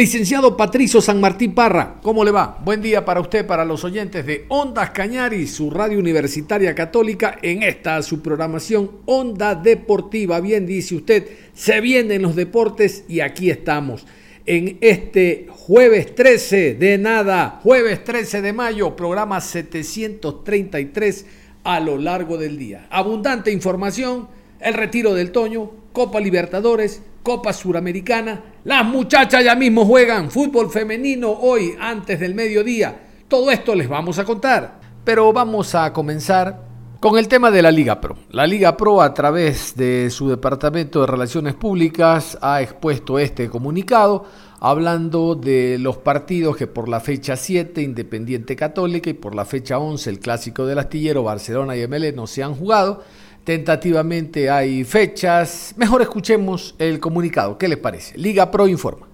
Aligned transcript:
Licenciado 0.00 0.56
Patricio 0.56 1.02
San 1.02 1.20
Martín 1.20 1.52
Parra, 1.52 2.00
¿cómo 2.00 2.24
le 2.24 2.30
va? 2.30 2.58
Buen 2.64 2.80
día 2.80 3.04
para 3.04 3.20
usted, 3.20 3.46
para 3.46 3.66
los 3.66 3.84
oyentes 3.84 4.24
de 4.24 4.46
Ondas 4.48 4.92
Cañaris, 4.92 5.52
su 5.52 5.68
radio 5.70 5.98
universitaria 5.98 6.74
católica, 6.74 7.36
en 7.42 7.62
esta 7.62 8.02
su 8.02 8.22
programación 8.22 8.92
Onda 9.04 9.54
Deportiva. 9.54 10.40
Bien 10.40 10.64
dice 10.64 10.94
usted, 10.94 11.28
se 11.52 11.82
vienen 11.82 12.22
los 12.22 12.34
deportes 12.34 13.04
y 13.08 13.20
aquí 13.20 13.50
estamos. 13.50 14.06
En 14.46 14.78
este 14.80 15.48
jueves 15.50 16.14
13 16.14 16.76
de 16.76 16.96
nada, 16.96 17.60
jueves 17.62 18.02
13 18.02 18.40
de 18.40 18.54
mayo, 18.54 18.96
programa 18.96 19.38
733 19.42 21.26
a 21.62 21.78
lo 21.78 21.98
largo 21.98 22.38
del 22.38 22.56
día. 22.56 22.86
Abundante 22.88 23.52
información, 23.52 24.28
el 24.60 24.72
retiro 24.72 25.12
del 25.12 25.30
Toño, 25.30 25.72
Copa 25.92 26.20
Libertadores, 26.20 27.02
Copa 27.22 27.52
Suramericana. 27.52 28.42
Las 28.64 28.84
muchachas 28.84 29.44
ya 29.44 29.54
mismo 29.54 29.84
juegan 29.84 30.30
fútbol 30.30 30.70
femenino 30.70 31.30
hoy 31.30 31.74
antes 31.78 32.18
del 32.20 32.34
mediodía. 32.34 33.08
Todo 33.28 33.50
esto 33.50 33.74
les 33.74 33.88
vamos 33.88 34.18
a 34.18 34.24
contar. 34.24 34.80
Pero 35.04 35.32
vamos 35.32 35.74
a 35.74 35.92
comenzar 35.92 36.70
con 37.00 37.16
el 37.16 37.28
tema 37.28 37.50
de 37.50 37.62
la 37.62 37.70
Liga 37.70 38.00
Pro. 38.00 38.16
La 38.30 38.46
Liga 38.46 38.76
Pro 38.76 39.00
a 39.00 39.14
través 39.14 39.74
de 39.74 40.10
su 40.10 40.28
Departamento 40.28 41.00
de 41.00 41.06
Relaciones 41.06 41.54
Públicas 41.54 42.36
ha 42.42 42.60
expuesto 42.60 43.18
este 43.18 43.48
comunicado 43.48 44.26
hablando 44.60 45.34
de 45.34 45.78
los 45.78 45.96
partidos 45.96 46.56
que 46.56 46.66
por 46.66 46.90
la 46.90 47.00
fecha 47.00 47.36
7 47.36 47.80
Independiente 47.80 48.54
Católica 48.54 49.08
y 49.08 49.14
por 49.14 49.34
la 49.34 49.46
fecha 49.46 49.78
11 49.78 50.10
el 50.10 50.18
Clásico 50.20 50.66
del 50.66 50.78
Astillero 50.78 51.22
Barcelona 51.22 51.74
y 51.74 51.86
ML 51.86 52.14
no 52.14 52.26
se 52.26 52.42
han 52.42 52.54
jugado. 52.54 53.02
Tentativamente 53.44 54.50
hay 54.50 54.84
fechas. 54.84 55.74
Mejor 55.76 56.02
escuchemos 56.02 56.74
el 56.78 57.00
comunicado. 57.00 57.56
¿Qué 57.56 57.68
les 57.68 57.78
parece? 57.78 58.16
Liga 58.18 58.50
Pro 58.50 58.68
informa. 58.68 59.08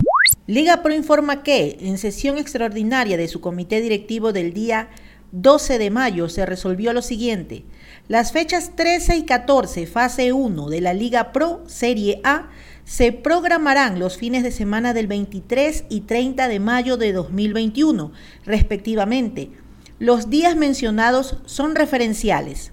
Liga 0.46 0.82
Pro 0.82 0.92
informa 0.94 1.42
que, 1.42 1.78
en 1.80 1.98
sesión 1.98 2.36
extraordinaria 2.38 3.16
de 3.16 3.28
su 3.28 3.40
comité 3.40 3.80
directivo 3.80 4.32
del 4.32 4.52
día 4.52 4.90
12 5.32 5.78
de 5.78 5.90
mayo, 5.90 6.28
se 6.28 6.46
resolvió 6.46 6.92
lo 6.92 7.02
siguiente. 7.02 7.64
Las 8.08 8.32
fechas 8.32 8.72
13 8.76 9.16
y 9.16 9.24
14, 9.24 9.86
fase 9.86 10.32
1 10.32 10.68
de 10.68 10.80
la 10.80 10.94
Liga 10.94 11.32
Pro 11.32 11.62
Serie 11.66 12.20
A, 12.24 12.48
se 12.84 13.12
programarán 13.12 13.98
los 13.98 14.16
fines 14.16 14.44
de 14.44 14.52
semana 14.52 14.94
del 14.94 15.08
23 15.08 15.84
y 15.88 16.02
30 16.02 16.46
de 16.46 16.60
mayo 16.60 16.96
de 16.96 17.12
2021, 17.12 18.12
respectivamente. 18.44 19.50
Los 19.98 20.30
días 20.30 20.54
mencionados 20.56 21.38
son 21.46 21.74
referenciales. 21.74 22.72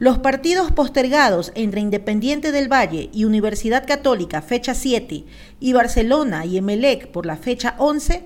Los 0.00 0.18
partidos 0.18 0.70
postergados 0.70 1.50
entre 1.56 1.80
Independiente 1.80 2.52
del 2.52 2.72
Valle 2.72 3.10
y 3.12 3.24
Universidad 3.24 3.84
Católica, 3.84 4.42
fecha 4.42 4.72
7, 4.72 5.24
y 5.58 5.72
Barcelona 5.72 6.46
y 6.46 6.56
Emelec 6.56 7.08
por 7.08 7.26
la 7.26 7.36
fecha 7.36 7.74
11, 7.78 8.24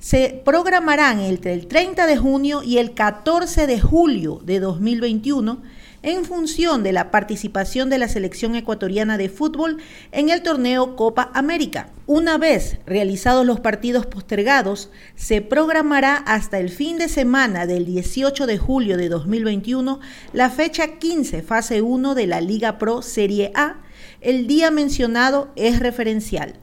se 0.00 0.42
programarán 0.44 1.20
entre 1.20 1.52
el 1.52 1.68
30 1.68 2.08
de 2.08 2.16
junio 2.16 2.64
y 2.64 2.78
el 2.78 2.94
14 2.94 3.68
de 3.68 3.80
julio 3.80 4.40
de 4.42 4.58
2021 4.58 5.62
en 6.02 6.24
función 6.24 6.82
de 6.82 6.92
la 6.92 7.10
participación 7.10 7.90
de 7.90 7.98
la 7.98 8.08
selección 8.08 8.54
ecuatoriana 8.54 9.16
de 9.16 9.28
fútbol 9.28 9.78
en 10.10 10.30
el 10.30 10.42
torneo 10.42 10.96
Copa 10.96 11.30
América. 11.34 11.90
Una 12.06 12.38
vez 12.38 12.78
realizados 12.86 13.46
los 13.46 13.60
partidos 13.60 14.06
postergados, 14.06 14.90
se 15.14 15.40
programará 15.40 16.16
hasta 16.16 16.58
el 16.58 16.70
fin 16.70 16.98
de 16.98 17.08
semana 17.08 17.66
del 17.66 17.86
18 17.86 18.46
de 18.46 18.58
julio 18.58 18.96
de 18.96 19.08
2021 19.08 20.00
la 20.32 20.50
fecha 20.50 20.98
15, 20.98 21.42
fase 21.42 21.82
1 21.82 22.14
de 22.14 22.26
la 22.26 22.40
Liga 22.40 22.78
Pro 22.78 23.02
Serie 23.02 23.52
A. 23.54 23.76
El 24.20 24.46
día 24.46 24.70
mencionado 24.70 25.50
es 25.56 25.78
referencial. 25.78 26.54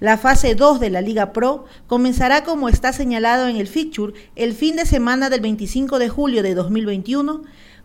La 0.00 0.18
fase 0.18 0.54
2 0.54 0.80
de 0.80 0.90
la 0.90 1.00
Liga 1.00 1.32
Pro 1.32 1.66
comenzará 1.86 2.42
como 2.44 2.68
está 2.68 2.92
señalado 2.92 3.48
en 3.48 3.56
el 3.56 3.68
fixture 3.68 4.12
el 4.34 4.52
fin 4.52 4.76
de 4.76 4.86
semana 4.86 5.30
del 5.30 5.40
25 5.40 5.98
de 5.98 6.08
julio 6.08 6.42
de 6.42 6.54
2021 6.54 7.42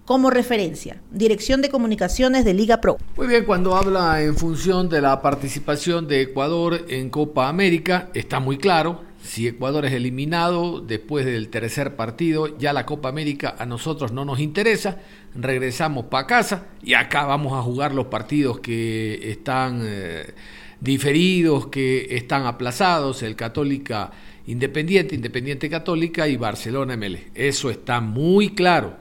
como 0.10 0.32
referencia. 0.32 1.04
Dirección 1.12 1.62
de 1.62 1.70
Comunicaciones 1.70 2.44
de 2.44 2.56
Liga 2.56 2.82
Pro. 2.82 2.98
Muy 3.16 3.28
bien, 3.28 3.46
cuando 3.46 3.76
habla 3.76 4.24
en 4.24 4.36
función 4.36 4.90
de 4.90 5.02
la 5.02 5.22
participación 5.22 6.08
de 6.08 6.22
Ecuador 6.22 6.84
en 6.90 7.12
Copa 7.12 7.48
América, 7.48 8.10
está 8.16 8.40
muy 8.40 8.58
claro. 8.58 9.04
Si 9.22 9.48
Ecuador 9.48 9.86
es 9.86 9.94
eliminado 9.94 10.82
después 10.82 11.28
del 11.28 11.50
tercer 11.50 11.96
partido, 11.96 12.58
ya 12.58 12.74
la 12.74 12.88
Copa 12.88 13.08
América 13.08 13.54
a 13.60 13.68
nosotros 13.68 14.12
no 14.12 14.26
nos 14.26 14.40
interesa. 14.40 14.98
Regresamos 15.36 16.06
para 16.06 16.26
casa 16.26 16.66
y 16.82 16.96
acá 16.96 17.26
vamos 17.26 17.54
a 17.54 17.62
jugar 17.62 17.94
los 17.94 18.08
partidos 18.08 18.62
que 18.62 19.30
están 19.30 19.84
eh, 19.84 20.34
diferidos, 20.82 21.68
que 21.68 22.18
están 22.18 22.48
aplazados, 22.48 23.22
el 23.22 23.36
Católica 23.36 24.10
Independiente, 24.48 25.14
Independiente 25.14 25.70
Católica 25.70 26.28
y 26.28 26.36
Barcelona 26.36 26.98
ML. 26.98 27.30
Eso 27.36 27.70
está 27.70 28.02
muy 28.02 28.56
claro. 28.56 28.99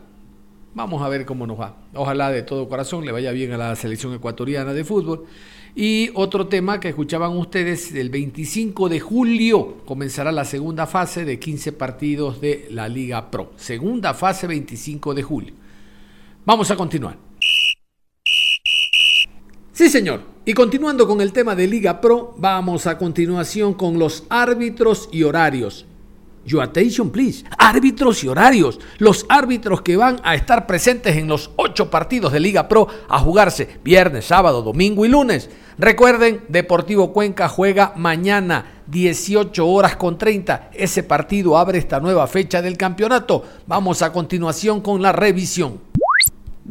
Vamos 0.78 1.02
a 1.02 1.08
ver 1.08 1.26
cómo 1.26 1.44
nos 1.44 1.58
va. 1.58 1.74
Ojalá 1.92 2.30
de 2.30 2.42
todo 2.42 2.68
corazón 2.68 3.04
le 3.04 3.10
vaya 3.10 3.32
bien 3.32 3.50
a 3.50 3.56
la 3.56 3.74
selección 3.74 4.14
ecuatoriana 4.14 4.72
de 4.72 4.84
fútbol. 4.84 5.26
Y 5.74 6.10
otro 6.14 6.46
tema 6.46 6.78
que 6.78 6.90
escuchaban 6.90 7.36
ustedes, 7.36 7.92
el 7.96 8.10
25 8.10 8.88
de 8.88 9.00
julio 9.00 9.78
comenzará 9.84 10.30
la 10.30 10.44
segunda 10.44 10.86
fase 10.86 11.24
de 11.24 11.40
15 11.40 11.72
partidos 11.72 12.40
de 12.40 12.68
la 12.70 12.88
Liga 12.88 13.28
Pro. 13.28 13.50
Segunda 13.56 14.14
fase 14.14 14.46
25 14.46 15.14
de 15.14 15.22
julio. 15.24 15.54
Vamos 16.44 16.70
a 16.70 16.76
continuar. 16.76 17.16
Sí, 19.72 19.88
señor. 19.90 20.22
Y 20.44 20.54
continuando 20.54 21.08
con 21.08 21.20
el 21.20 21.32
tema 21.32 21.56
de 21.56 21.66
Liga 21.66 22.00
Pro, 22.00 22.36
vamos 22.38 22.86
a 22.86 22.96
continuación 22.96 23.74
con 23.74 23.98
los 23.98 24.22
árbitros 24.28 25.08
y 25.10 25.24
horarios. 25.24 25.87
Your 26.48 26.62
attention, 26.62 27.10
please. 27.10 27.44
Árbitros 27.58 28.24
y 28.24 28.28
horarios. 28.28 28.80
Los 28.96 29.26
árbitros 29.28 29.82
que 29.82 29.96
van 29.96 30.18
a 30.24 30.34
estar 30.34 30.66
presentes 30.66 31.16
en 31.16 31.28
los 31.28 31.50
ocho 31.56 31.90
partidos 31.90 32.32
de 32.32 32.40
Liga 32.40 32.68
Pro 32.68 32.88
a 33.06 33.18
jugarse 33.18 33.78
viernes, 33.84 34.24
sábado, 34.24 34.62
domingo 34.62 35.04
y 35.04 35.08
lunes. 35.08 35.50
Recuerden, 35.76 36.44
Deportivo 36.48 37.12
Cuenca 37.12 37.48
juega 37.48 37.92
mañana 37.96 38.82
18 38.86 39.66
horas 39.66 39.96
con 39.96 40.16
30. 40.16 40.70
Ese 40.72 41.02
partido 41.02 41.58
abre 41.58 41.78
esta 41.78 42.00
nueva 42.00 42.26
fecha 42.26 42.62
del 42.62 42.78
campeonato. 42.78 43.44
Vamos 43.66 44.00
a 44.00 44.10
continuación 44.10 44.80
con 44.80 45.02
la 45.02 45.12
revisión. 45.12 45.87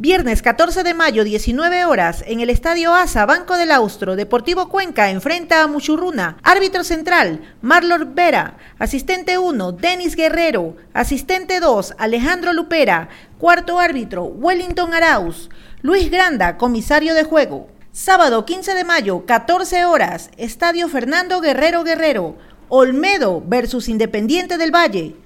Viernes 0.00 0.42
14 0.42 0.84
de 0.84 0.94
mayo, 0.94 1.24
19 1.24 1.84
horas, 1.84 2.22
en 2.28 2.38
el 2.38 2.50
Estadio 2.50 2.94
Asa, 2.94 3.26
Banco 3.26 3.56
del 3.56 3.72
Austro, 3.72 4.14
Deportivo 4.14 4.68
Cuenca 4.68 5.10
enfrenta 5.10 5.60
a 5.60 5.66
Muchurruna. 5.66 6.38
Árbitro 6.44 6.84
central, 6.84 7.56
Marlon 7.62 8.14
Vera. 8.14 8.58
Asistente 8.78 9.38
1, 9.38 9.72
Denis 9.72 10.14
Guerrero. 10.14 10.76
Asistente 10.94 11.58
2, 11.58 11.96
Alejandro 11.98 12.52
Lupera. 12.52 13.08
Cuarto 13.38 13.80
árbitro, 13.80 14.22
Wellington 14.22 14.94
Arauz. 14.94 15.50
Luis 15.82 16.12
Granda, 16.12 16.58
comisario 16.58 17.12
de 17.14 17.24
juego. 17.24 17.66
Sábado 17.90 18.46
15 18.46 18.74
de 18.74 18.84
mayo, 18.84 19.26
14 19.26 19.84
horas, 19.84 20.30
Estadio 20.36 20.88
Fernando 20.88 21.40
Guerrero 21.40 21.82
Guerrero. 21.82 22.36
Olmedo 22.68 23.42
versus 23.44 23.88
Independiente 23.88 24.58
del 24.58 24.72
Valle. 24.72 25.16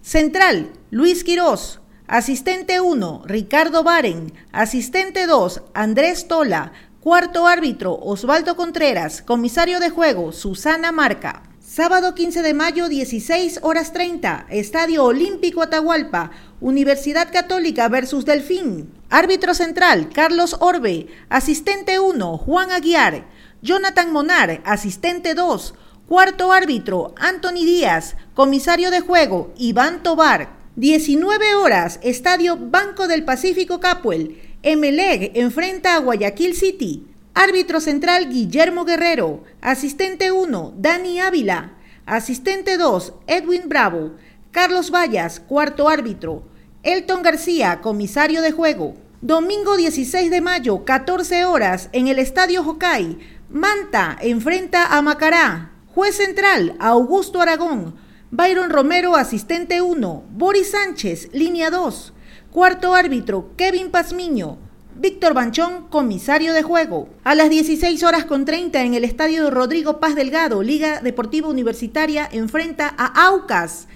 Central, 0.00 0.72
Luis 0.90 1.22
Quirós. 1.22 1.81
Asistente 2.12 2.78
1, 2.78 3.22
Ricardo 3.24 3.82
Baren. 3.84 4.34
Asistente 4.52 5.26
2, 5.26 5.62
Andrés 5.72 6.28
Tola. 6.28 6.72
Cuarto 7.00 7.46
árbitro, 7.46 7.98
Osvaldo 8.02 8.54
Contreras. 8.54 9.22
Comisario 9.22 9.80
de 9.80 9.88
juego, 9.88 10.30
Susana 10.32 10.92
Marca. 10.92 11.44
Sábado 11.58 12.14
15 12.14 12.42
de 12.42 12.52
mayo, 12.52 12.90
16 12.90 13.60
horas 13.62 13.94
30, 13.94 14.44
Estadio 14.50 15.04
Olímpico 15.04 15.62
Atahualpa, 15.62 16.32
Universidad 16.60 17.32
Católica 17.32 17.88
versus 17.88 18.26
Delfín. 18.26 18.92
Árbitro 19.08 19.54
central, 19.54 20.10
Carlos 20.12 20.58
Orbe. 20.60 21.06
Asistente 21.30 21.98
1, 21.98 22.36
Juan 22.36 22.72
Aguiar. 22.72 23.24
Jonathan 23.62 24.12
Monar, 24.12 24.60
asistente 24.66 25.32
2. 25.32 25.74
Cuarto 26.06 26.52
árbitro, 26.52 27.14
Anthony 27.16 27.64
Díaz. 27.64 28.16
Comisario 28.34 28.90
de 28.90 29.00
juego, 29.00 29.54
Iván 29.56 30.02
Tobar. 30.02 30.61
19 30.76 31.54
horas, 31.56 32.00
Estadio 32.02 32.56
Banco 32.56 33.06
del 33.06 33.24
Pacífico 33.24 33.78
Capuel. 33.78 34.40
Emeleg 34.62 35.32
enfrenta 35.34 35.96
a 35.96 35.98
Guayaquil 35.98 36.54
City. 36.54 37.06
Árbitro 37.34 37.78
central 37.78 38.30
Guillermo 38.30 38.86
Guerrero. 38.86 39.44
Asistente 39.60 40.32
1, 40.32 40.72
Dani 40.78 41.20
Ávila. 41.20 41.74
Asistente 42.06 42.78
2, 42.78 43.12
Edwin 43.26 43.68
Bravo. 43.68 44.12
Carlos 44.50 44.90
Vallas, 44.90 45.40
cuarto 45.40 45.90
árbitro. 45.90 46.44
Elton 46.82 47.20
García, 47.20 47.80
comisario 47.82 48.40
de 48.40 48.52
juego. 48.52 48.94
Domingo 49.20 49.76
16 49.76 50.30
de 50.30 50.40
mayo, 50.40 50.86
14 50.86 51.44
horas, 51.44 51.90
en 51.92 52.08
el 52.08 52.18
Estadio 52.18 52.66
Hokai. 52.66 53.18
Manta 53.50 54.16
enfrenta 54.22 54.96
a 54.96 55.02
Macará. 55.02 55.72
Juez 55.94 56.16
central, 56.16 56.76
Augusto 56.78 57.42
Aragón. 57.42 57.94
Byron 58.34 58.70
Romero, 58.70 59.14
asistente 59.14 59.82
1. 59.82 60.24
Boris 60.30 60.70
Sánchez, 60.70 61.28
línea 61.34 61.68
2. 61.68 62.14
Cuarto 62.50 62.94
árbitro, 62.94 63.50
Kevin 63.58 63.90
Pazmiño. 63.90 64.56
Víctor 64.96 65.34
Banchón, 65.34 65.88
comisario 65.90 66.54
de 66.54 66.62
juego. 66.62 67.10
A 67.24 67.34
las 67.34 67.50
16 67.50 68.02
horas 68.04 68.24
con 68.24 68.46
30 68.46 68.84
en 68.84 68.94
el 68.94 69.04
estadio 69.04 69.50
Rodrigo 69.50 70.00
Paz 70.00 70.14
Delgado, 70.14 70.62
Liga 70.62 71.02
Deportiva 71.02 71.46
Universitaria 71.46 72.26
enfrenta 72.32 72.94
a 72.96 73.26
Aucas. 73.26 73.86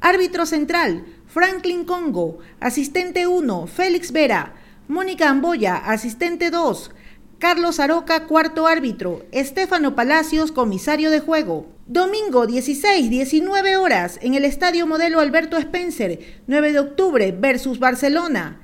Árbitro 0.00 0.46
central, 0.46 1.04
Franklin 1.26 1.84
Congo. 1.84 2.38
Asistente 2.60 3.26
1, 3.26 3.66
Félix 3.66 4.10
Vera. 4.10 4.54
Mónica 4.88 5.28
Amboya, 5.28 5.76
asistente 5.76 6.50
2. 6.50 6.92
Carlos 7.38 7.78
Aroca, 7.78 8.26
cuarto 8.26 8.66
árbitro. 8.66 9.26
Estefano 9.32 9.94
Palacios, 9.94 10.50
comisario 10.50 11.10
de 11.10 11.20
juego. 11.20 11.66
Domingo 11.86 12.46
16, 12.46 13.10
19 13.10 13.76
horas 13.76 14.20
en 14.22 14.34
el 14.34 14.44
Estadio 14.44 14.86
Modelo 14.86 15.18
Alberto 15.18 15.56
Spencer, 15.58 16.20
9 16.46 16.72
de 16.72 16.78
octubre 16.78 17.32
versus 17.32 17.80
Barcelona. 17.80 18.60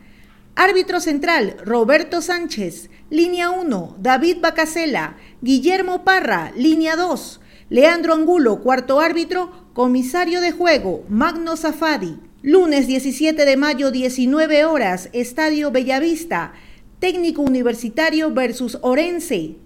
Árbitro 0.54 1.00
central, 1.00 1.56
Roberto 1.64 2.22
Sánchez. 2.22 2.90
Línea 3.10 3.50
1, 3.50 3.96
David 3.98 4.36
Bacasela. 4.40 5.16
Guillermo 5.40 6.04
Parra, 6.04 6.52
línea 6.54 6.94
2. 6.94 7.40
Leandro 7.70 8.14
Angulo, 8.14 8.60
cuarto 8.60 9.00
árbitro. 9.00 9.66
Comisario 9.72 10.40
de 10.40 10.52
juego, 10.52 11.04
Magno 11.08 11.56
Zafadi. 11.56 12.20
Lunes 12.42 12.86
17 12.86 13.44
de 13.44 13.56
mayo, 13.56 13.90
19 13.90 14.64
horas, 14.64 15.08
Estadio 15.12 15.72
Bellavista. 15.72 16.52
Técnico 17.00 17.42
Universitario 17.42 18.32
versus 18.32 18.78
Orense. 18.80 19.56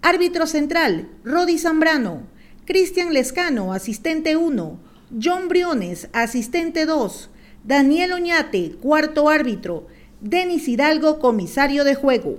Árbitro 0.00 0.46
central, 0.46 1.10
Rodi 1.22 1.58
Zambrano. 1.58 2.33
Cristian 2.66 3.12
Lescano, 3.12 3.74
asistente 3.74 4.36
1. 4.36 4.78
John 5.22 5.48
Briones, 5.48 6.08
asistente 6.14 6.86
2. 6.86 7.28
Daniel 7.62 8.14
Oñate, 8.14 8.76
cuarto 8.80 9.28
árbitro. 9.28 9.86
Denis 10.22 10.66
Hidalgo, 10.66 11.18
comisario 11.18 11.84
de 11.84 11.94
juego. 11.94 12.38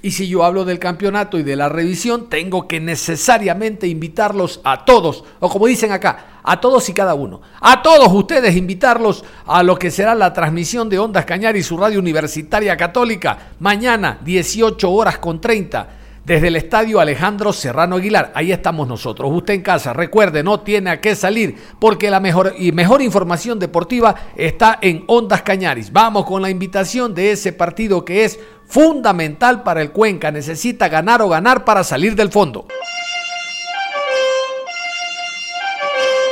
Y 0.00 0.12
si 0.12 0.28
yo 0.28 0.44
hablo 0.44 0.64
del 0.64 0.78
campeonato 0.78 1.38
y 1.38 1.42
de 1.42 1.56
la 1.56 1.68
revisión, 1.68 2.30
tengo 2.30 2.66
que 2.68 2.80
necesariamente 2.80 3.86
invitarlos 3.86 4.62
a 4.64 4.86
todos, 4.86 5.24
o 5.40 5.50
como 5.50 5.66
dicen 5.66 5.92
acá, 5.92 6.40
a 6.42 6.58
todos 6.58 6.88
y 6.88 6.94
cada 6.94 7.12
uno, 7.12 7.42
a 7.60 7.82
todos 7.82 8.10
ustedes 8.10 8.56
invitarlos 8.56 9.26
a 9.44 9.62
lo 9.62 9.78
que 9.78 9.90
será 9.90 10.14
la 10.14 10.32
transmisión 10.32 10.88
de 10.88 10.98
Ondas 10.98 11.26
Cañar 11.26 11.54
y 11.58 11.62
su 11.62 11.76
radio 11.76 11.98
universitaria 11.98 12.78
católica, 12.78 13.50
mañana 13.58 14.20
18 14.24 14.90
horas 14.90 15.18
con 15.18 15.38
30 15.38 15.99
desde 16.24 16.48
el 16.48 16.56
estadio 16.56 17.00
Alejandro 17.00 17.52
Serrano 17.52 17.96
Aguilar. 17.96 18.32
Ahí 18.34 18.52
estamos 18.52 18.86
nosotros. 18.86 19.30
Usted 19.32 19.54
en 19.54 19.62
casa, 19.62 19.92
recuerde, 19.92 20.42
no 20.42 20.60
tiene 20.60 20.90
a 20.90 21.00
qué 21.00 21.14
salir 21.14 21.56
porque 21.78 22.10
la 22.10 22.20
mejor 22.20 22.54
y 22.58 22.72
mejor 22.72 23.02
información 23.02 23.58
deportiva 23.58 24.14
está 24.36 24.78
en 24.80 25.04
Ondas 25.06 25.42
Cañaris. 25.42 25.92
Vamos 25.92 26.26
con 26.26 26.42
la 26.42 26.50
invitación 26.50 27.14
de 27.14 27.32
ese 27.32 27.52
partido 27.52 28.04
que 28.04 28.24
es 28.24 28.38
fundamental 28.66 29.62
para 29.62 29.82
el 29.82 29.90
Cuenca. 29.90 30.30
Necesita 30.30 30.88
ganar 30.88 31.22
o 31.22 31.28
ganar 31.28 31.64
para 31.64 31.84
salir 31.84 32.14
del 32.14 32.30
fondo. 32.30 32.66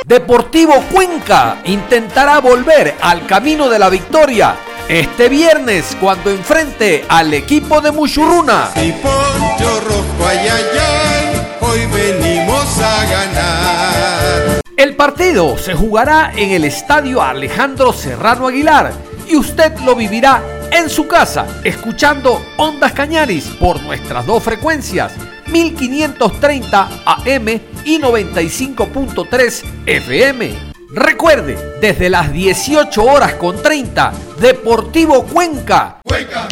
Deportivo 0.05 0.73
Cuenca 0.91 1.61
intentará 1.65 2.39
volver 2.39 2.95
al 2.99 3.27
camino 3.27 3.69
de 3.69 3.77
la 3.77 3.89
victoria 3.89 4.55
este 4.89 5.29
viernes 5.29 5.95
cuando 6.01 6.31
enfrente 6.31 7.05
al 7.07 7.31
equipo 7.35 7.79
de 7.79 7.91
Mushuruna. 7.91 8.71
Y 8.75 8.91
poncho 8.93 9.81
rojo, 9.81 10.27
ay, 10.27 10.39
ay, 10.39 10.63
ay, 10.81 11.47
hoy 11.61 11.85
venimos 11.85 12.79
a 12.79 13.05
ganar. 13.05 14.61
El 14.75 14.95
partido 14.95 15.59
se 15.59 15.75
jugará 15.75 16.31
en 16.35 16.49
el 16.51 16.65
estadio 16.65 17.21
Alejandro 17.21 17.93
Serrano 17.93 18.47
Aguilar 18.47 18.91
y 19.27 19.35
usted 19.35 19.77
lo 19.81 19.95
vivirá 19.95 20.41
en 20.71 20.89
su 20.89 21.07
casa, 21.07 21.45
escuchando 21.63 22.43
Ondas 22.57 22.93
Cañaris 22.93 23.45
por 23.59 23.79
nuestras 23.83 24.25
dos 24.25 24.41
frecuencias, 24.41 25.13
1530 25.51 26.89
AM 27.05 27.47
y 27.85 27.99
95.3 27.99 29.63
FM. 29.85 30.69
Recuerde, 30.91 31.77
desde 31.79 32.09
las 32.09 32.33
18 32.33 33.03
horas 33.03 33.35
con 33.35 33.61
30, 33.61 34.11
Deportivo 34.39 35.25
Cuenca. 35.25 35.99
Cuenca, 36.01 36.47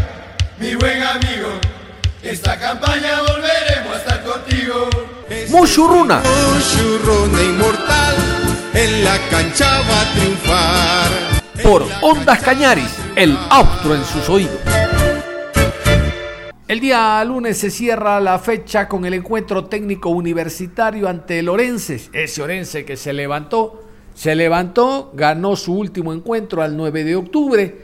mi 0.59 0.75
buen 0.75 1.01
amigo, 1.01 1.47
esta 2.21 2.59
campaña 2.59 3.21
volveremos 3.21 3.93
a 3.93 3.97
estar 3.97 4.23
contigo. 4.23 4.89
Mushuruna. 5.49 6.19
Mushuruna 6.19 7.41
inmortal, 7.41 8.15
en 8.73 9.05
la 9.05 9.17
cancha 9.29 9.79
va 9.79 10.01
a 10.01 10.13
triunfar. 10.13 11.11
Por 11.63 11.85
Ondas 12.01 12.41
Cañaris, 12.41 12.93
el 13.15 13.37
austro 13.49 13.95
en 13.95 14.03
sus 14.03 14.27
oídos. 14.27 14.59
El 16.67 16.81
día 16.81 17.23
lunes 17.23 17.57
se 17.57 17.71
cierra 17.71 18.19
la 18.19 18.37
fecha 18.37 18.89
con 18.89 19.05
el 19.05 19.13
encuentro 19.13 19.63
técnico 19.67 20.09
universitario 20.09 21.07
ante 21.07 21.39
el 21.39 21.47
Orense, 21.47 22.09
ese 22.11 22.41
Orense 22.41 22.83
que 22.83 22.97
se 22.97 23.13
levantó 23.13 23.86
se 24.17 24.35
levantó, 24.35 25.11
ganó 25.13 25.55
su 25.55 25.75
último 25.75 26.11
encuentro 26.11 26.63
al 26.63 26.75
9 26.75 27.03
de 27.03 27.15
octubre, 27.15 27.81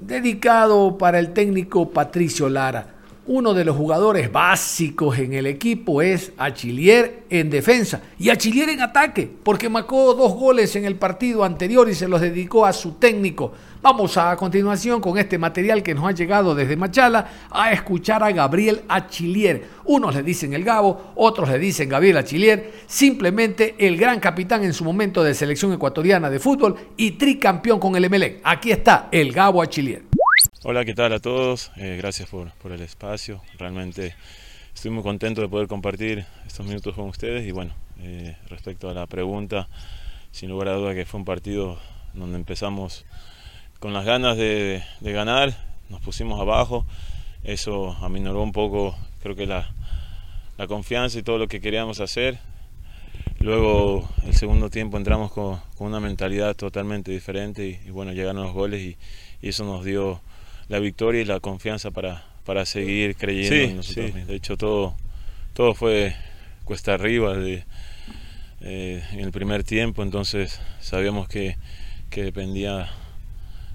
dedicado 0.00 0.96
para 0.96 1.18
el 1.18 1.32
técnico 1.32 1.90
Patricio 1.90 2.48
Lara. 2.48 3.01
Uno 3.24 3.54
de 3.54 3.64
los 3.64 3.76
jugadores 3.76 4.32
básicos 4.32 5.16
en 5.16 5.32
el 5.32 5.46
equipo 5.46 6.02
es 6.02 6.32
Achillier 6.36 7.22
en 7.30 7.50
defensa 7.50 8.02
y 8.18 8.30
Achillier 8.30 8.68
en 8.70 8.82
ataque, 8.82 9.30
porque 9.44 9.68
marcó 9.68 10.12
dos 10.14 10.34
goles 10.34 10.74
en 10.74 10.84
el 10.84 10.96
partido 10.96 11.44
anterior 11.44 11.88
y 11.88 11.94
se 11.94 12.08
los 12.08 12.20
dedicó 12.20 12.66
a 12.66 12.72
su 12.72 12.94
técnico. 12.94 13.52
Vamos 13.80 14.16
a, 14.16 14.34
continuación 14.34 15.00
con 15.00 15.18
este 15.18 15.38
material 15.38 15.84
que 15.84 15.94
nos 15.94 16.04
ha 16.04 16.10
llegado 16.10 16.56
desde 16.56 16.76
Machala 16.76 17.28
a 17.48 17.70
escuchar 17.70 18.24
a 18.24 18.32
Gabriel 18.32 18.82
Achillier. 18.88 19.68
Unos 19.84 20.16
le 20.16 20.24
dicen 20.24 20.52
el 20.52 20.64
Gabo, 20.64 21.12
otros 21.14 21.48
le 21.48 21.60
dicen 21.60 21.88
Gabriel 21.88 22.16
Achillier, 22.16 22.72
simplemente 22.88 23.76
el 23.78 23.96
gran 23.96 24.18
capitán 24.18 24.64
en 24.64 24.74
su 24.74 24.82
momento 24.82 25.22
de 25.22 25.34
selección 25.34 25.72
ecuatoriana 25.72 26.28
de 26.28 26.40
fútbol 26.40 26.74
y 26.96 27.12
tricampeón 27.12 27.78
con 27.78 27.94
el 27.94 28.04
Emelec. 28.04 28.40
Aquí 28.42 28.72
está 28.72 29.08
el 29.12 29.30
Gabo 29.32 29.62
Achillier. 29.62 30.11
Hola, 30.64 30.84
¿qué 30.84 30.94
tal 30.94 31.12
a 31.12 31.18
todos? 31.18 31.72
Eh, 31.74 31.96
gracias 31.98 32.28
por, 32.28 32.52
por, 32.52 32.70
el 32.70 32.82
espacio. 32.82 33.42
Realmente 33.58 34.14
estoy 34.72 34.92
muy 34.92 35.02
contento 35.02 35.40
de 35.40 35.48
poder 35.48 35.66
compartir 35.66 36.24
estos 36.46 36.64
minutos 36.64 36.94
con 36.94 37.08
ustedes. 37.08 37.44
Y 37.48 37.50
bueno, 37.50 37.74
eh, 37.98 38.36
respecto 38.48 38.88
a 38.88 38.94
la 38.94 39.08
pregunta, 39.08 39.68
sin 40.30 40.50
lugar 40.50 40.68
a 40.68 40.74
duda 40.74 40.94
que 40.94 41.04
fue 41.04 41.18
un 41.18 41.24
partido 41.24 41.80
donde 42.14 42.36
empezamos 42.36 43.04
con 43.80 43.92
las 43.92 44.04
ganas 44.04 44.36
de, 44.36 44.84
de, 45.00 45.12
ganar, 45.12 45.52
nos 45.88 46.00
pusimos 46.00 46.40
abajo, 46.40 46.86
eso 47.42 47.96
aminoró 48.00 48.40
un 48.40 48.52
poco, 48.52 48.96
creo 49.20 49.34
que 49.34 49.46
la, 49.46 49.68
la, 50.58 50.68
confianza 50.68 51.18
y 51.18 51.24
todo 51.24 51.38
lo 51.38 51.48
que 51.48 51.60
queríamos 51.60 51.98
hacer. 51.98 52.38
Luego, 53.40 54.08
el 54.24 54.36
segundo 54.36 54.70
tiempo 54.70 54.96
entramos 54.96 55.32
con, 55.32 55.58
con 55.76 55.88
una 55.88 55.98
mentalidad 55.98 56.54
totalmente 56.54 57.10
diferente 57.10 57.80
y, 57.84 57.90
bueno, 57.90 58.12
llegaron 58.12 58.44
los 58.44 58.52
goles 58.52 58.80
y, 58.80 58.96
eso 59.44 59.64
nos 59.64 59.84
dio 59.84 60.20
la 60.72 60.78
victoria 60.78 61.20
y 61.20 61.26
la 61.26 61.38
confianza 61.38 61.90
para, 61.90 62.24
para 62.46 62.64
seguir 62.64 63.14
creyendo 63.14 63.54
sí, 63.54 63.70
en 63.70 63.76
nosotros. 63.76 64.10
Sí. 64.14 64.20
De 64.22 64.34
hecho, 64.34 64.56
todo, 64.56 64.96
todo 65.52 65.74
fue 65.74 66.16
cuesta 66.64 66.94
arriba 66.94 67.36
de, 67.36 67.64
eh, 68.62 69.04
en 69.12 69.20
el 69.20 69.32
primer 69.32 69.64
tiempo, 69.64 70.02
entonces 70.02 70.62
sabíamos 70.80 71.28
que, 71.28 71.58
que 72.08 72.22
dependía 72.22 72.88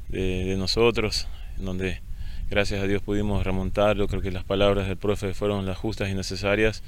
de, 0.10 0.46
de, 0.46 0.58
nosotros, 0.58 1.28
en 1.60 1.66
donde 1.66 2.02
gracias 2.50 2.82
a 2.82 2.88
Dios 2.88 3.04
pudimos 3.04 3.46
remontarlo. 3.46 4.08
Creo 4.08 4.24
que 4.24 4.32
las 4.32 4.44
palabras 4.44 4.88
del 4.88 4.98
profe 4.98 5.36
fueron 5.36 5.68
las 5.68 5.78
justas 5.78 6.10
y 6.10 6.16
necesarias, 6.16 6.82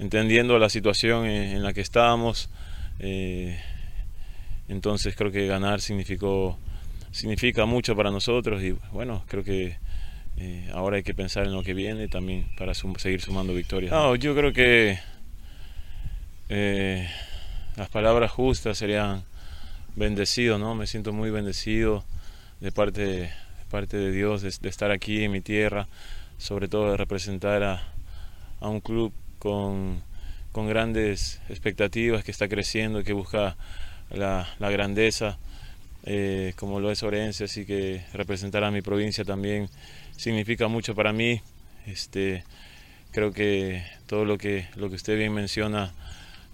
entendiendo 0.00 0.58
la 0.58 0.68
situación 0.68 1.26
en, 1.26 1.58
en 1.58 1.62
la 1.62 1.72
que 1.72 1.80
estábamos. 1.80 2.50
Eh, 2.98 3.56
entonces 4.66 5.14
creo 5.14 5.30
que 5.30 5.46
ganar 5.46 5.80
significó, 5.80 6.58
significa 7.10 7.66
mucho 7.66 7.96
para 7.96 8.10
nosotros 8.10 8.62
y 8.62 8.72
bueno, 8.92 9.24
creo 9.28 9.44
que 9.44 9.76
eh, 10.36 10.70
ahora 10.72 10.96
hay 10.96 11.02
que 11.02 11.14
pensar 11.14 11.44
en 11.46 11.52
lo 11.52 11.62
que 11.62 11.74
viene 11.74 12.08
también 12.08 12.46
para 12.56 12.74
seguir 12.74 13.20
sumando 13.20 13.54
victorias. 13.54 13.92
No, 13.92 14.14
yo 14.14 14.34
creo 14.34 14.52
que 14.52 14.98
eh, 16.48 17.08
las 17.76 17.88
palabras 17.88 18.30
justas 18.30 18.78
serían 18.78 19.24
bendecido, 19.96 20.58
¿no? 20.58 20.74
Me 20.74 20.86
siento 20.86 21.12
muy 21.12 21.30
bendecido 21.30 22.04
de 22.60 22.72
parte, 22.72 23.00
de, 23.02 23.30
parte 23.70 23.96
de 23.96 24.12
Dios 24.12 24.42
de, 24.42 24.68
estar 24.68 24.90
aquí 24.90 25.24
en 25.24 25.32
mi 25.32 25.40
tierra, 25.40 25.88
sobre 26.38 26.68
todo 26.68 26.92
de 26.92 26.96
representar 26.96 27.62
a, 27.62 27.82
un 28.60 28.80
club 28.80 29.12
con, 29.38 30.02
grandes 30.54 31.40
expectativas, 31.48 32.24
que 32.24 32.32
está 32.32 32.48
creciendo, 32.48 33.04
que 33.04 33.12
busca 33.12 33.56
la, 34.10 34.48
grandeza, 34.58 35.38
eh, 36.04 36.52
como 36.56 36.80
lo 36.80 36.90
es 36.90 37.02
Orense, 37.02 37.44
así 37.44 37.64
que 37.64 38.02
representar 38.12 38.64
a 38.64 38.70
mi 38.70 38.82
provincia 38.82 39.24
también 39.24 39.68
significa 40.16 40.68
mucho 40.68 40.94
para 40.94 41.12
mí. 41.12 41.40
Este, 41.86 42.44
creo 43.10 43.32
que 43.32 43.82
todo 44.06 44.24
lo 44.24 44.38
que, 44.38 44.66
lo 44.76 44.88
que 44.88 44.96
usted 44.96 45.16
bien 45.16 45.32
menciona, 45.32 45.92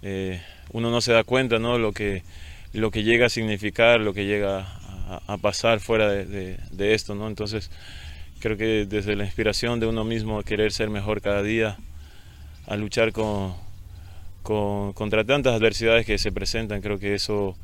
eh, 0.01 0.41
uno 0.71 0.91
no 0.91 1.01
se 1.01 1.13
da 1.13 1.23
cuenta, 1.23 1.59
¿no? 1.59 1.77
Lo 1.77 1.91
que, 1.91 2.23
lo 2.73 2.91
que 2.91 3.03
llega 3.03 3.27
a 3.27 3.29
significar, 3.29 3.99
lo 3.99 4.13
que 4.13 4.25
llega 4.25 4.67
a, 5.27 5.37
pasar 5.37 5.79
fuera 5.79 6.09
de, 6.09 6.93
esto, 6.93 7.15
¿no? 7.15 7.27
Entonces, 7.27 7.69
creo 8.39 8.57
que 8.57 8.85
desde 8.85 9.15
la 9.15 9.25
inspiración 9.25 9.79
de 9.79 9.87
uno 9.87 10.03
mismo, 10.03 10.41
querer 10.43 10.71
ser 10.71 10.89
mejor 10.89 11.21
cada 11.21 11.43
día, 11.43 11.77
a 12.67 12.75
luchar 12.75 13.11
con, 13.11 13.53
contra 14.41 15.23
tantas 15.23 15.53
adversidades 15.53 16.05
que 16.05 16.17
se 16.17 16.31
presentan, 16.31 16.81
creo 16.81 16.99
que 16.99 17.13
eso, 17.13 17.55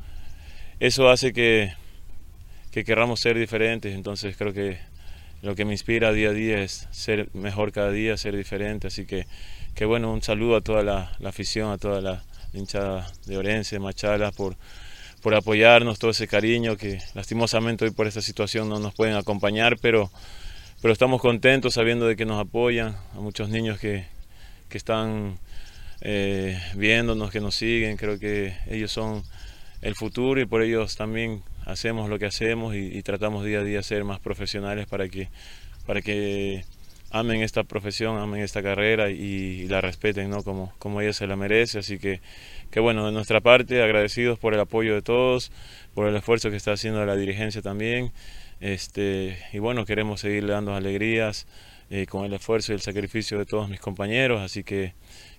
eso 0.82 1.08
hace 1.08 1.32
que, 1.32 1.72
que 2.72 2.82
querramos 2.82 3.20
ser 3.20 3.38
diferentes, 3.38 3.94
entonces 3.94 4.36
creo 4.36 4.52
que 4.52 4.80
lo 5.40 5.54
que 5.54 5.64
me 5.64 5.70
inspira 5.70 6.10
día 6.10 6.30
a 6.30 6.32
día 6.32 6.60
es 6.60 6.88
ser 6.90 7.28
mejor 7.34 7.70
cada 7.70 7.92
día, 7.92 8.16
ser 8.16 8.36
diferente, 8.36 8.88
así 8.88 9.06
que, 9.06 9.28
que 9.76 9.84
bueno, 9.84 10.12
un 10.12 10.22
saludo 10.22 10.56
a 10.56 10.60
toda 10.60 10.82
la, 10.82 11.16
afición, 11.24 11.70
a 11.70 11.78
toda 11.78 12.00
la 12.00 12.24
hinchada 12.52 13.08
de 13.26 13.36
Orense, 13.36 13.76
de 13.76 13.78
Machala, 13.78 14.32
por, 14.32 14.56
por 15.22 15.36
apoyarnos, 15.36 16.00
todo 16.00 16.10
ese 16.10 16.26
cariño 16.26 16.76
que 16.76 16.98
lastimosamente 17.14 17.84
hoy 17.84 17.92
por 17.92 18.08
esta 18.08 18.20
situación 18.20 18.68
no 18.68 18.80
nos 18.80 18.92
pueden 18.92 19.14
acompañar, 19.14 19.78
pero, 19.80 20.10
pero 20.80 20.92
estamos 20.92 21.20
contentos 21.20 21.74
sabiendo 21.74 22.08
de 22.08 22.16
que 22.16 22.24
nos 22.24 22.40
apoyan, 22.40 22.96
a 23.14 23.20
muchos 23.20 23.50
niños 23.50 23.78
que, 23.78 24.06
que 24.68 24.78
están 24.78 25.38
eh, 26.00 26.60
viéndonos, 26.74 27.30
que 27.30 27.38
nos 27.38 27.54
siguen, 27.54 27.96
creo 27.96 28.18
que 28.18 28.56
ellos 28.66 28.90
son 28.90 29.22
el 29.82 29.96
futuro 29.96 30.40
y 30.40 30.46
por 30.46 30.62
ellos 30.62 30.96
también 30.96 31.42
hacemos 31.66 32.08
lo 32.08 32.18
que 32.18 32.26
hacemos 32.26 32.74
y, 32.74 33.02
tratamos 33.02 33.44
día 33.44 33.60
a 33.60 33.64
día 33.64 33.82
ser 33.82 34.04
más 34.04 34.20
profesionales 34.20 34.86
para 34.86 35.08
que, 35.08 35.28
para 35.86 36.00
que 36.00 36.64
amen 37.10 37.42
esta 37.42 37.64
profesión, 37.64 38.16
amen 38.16 38.42
esta 38.42 38.62
carrera 38.62 39.10
y, 39.10 39.66
la 39.66 39.80
respeten 39.80 40.30
¿no? 40.30 40.42
como, 40.44 40.72
como 40.78 41.00
ella 41.00 41.12
se 41.12 41.26
la 41.26 41.36
merece. 41.36 41.80
Así 41.80 41.98
que, 41.98 42.20
que 42.70 42.80
bueno, 42.80 43.06
de 43.06 43.12
nuestra 43.12 43.40
parte 43.40 43.82
agradecidos 43.82 44.38
por 44.38 44.54
el 44.54 44.60
apoyo 44.60 44.94
de 44.94 45.02
todos, 45.02 45.50
por 45.94 46.06
el 46.06 46.16
esfuerzo 46.16 46.50
que 46.50 46.56
está 46.56 46.72
haciendo 46.72 47.04
la 47.04 47.16
dirigencia 47.16 47.60
también. 47.60 48.12
Este, 48.60 49.36
y 49.52 49.58
bueno, 49.58 49.84
queremos 49.84 50.20
seguirle 50.20 50.52
dando 50.52 50.76
alegrías 50.76 51.48
eh, 51.90 52.06
con 52.06 52.24
el 52.24 52.32
esfuerzo 52.32 52.72
y 52.72 52.76
el 52.76 52.80
sacrificio 52.80 53.36
de 53.36 53.46
todos 53.46 53.68
mis 53.68 53.80
compañeros. 53.80 54.40
Así 54.40 54.62
que, 54.62 54.94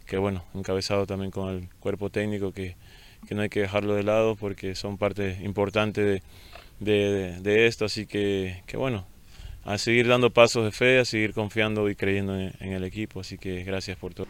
que 0.06 0.18
bueno, 0.18 0.44
encabezado 0.54 1.08
también 1.08 1.32
con 1.32 1.56
el 1.56 1.70
cuerpo 1.80 2.10
técnico 2.10 2.52
que, 2.52 2.76
que 3.28 3.36
no 3.36 3.42
hay 3.42 3.50
que 3.50 3.62
dejarlo 3.62 3.96
de 3.96 4.04
lado 4.04 4.36
porque 4.36 4.76
son 4.76 4.98
parte 4.98 5.40
importante 5.44 6.22
de, 6.80 7.40
de, 7.40 7.68
esto, 7.68 7.86
así 7.86 8.06
que, 8.06 8.62
que, 8.66 8.78
bueno, 8.78 9.06
a 9.64 9.78
seguir 9.78 10.08
dando 10.08 10.32
pasos 10.32 10.66
de 10.66 10.72
fe, 10.72 11.00
a 11.00 11.06
seguir 11.06 11.34
confiando 11.34 11.90
y 11.90 11.96
creyendo 11.96 12.38
en, 12.38 12.54
en 12.60 12.74
el 12.74 12.84
equipo, 12.84 13.22
así 13.22 13.38
que 13.38 13.64
gracias 13.64 13.98
por 13.98 14.14
todo. 14.14 14.28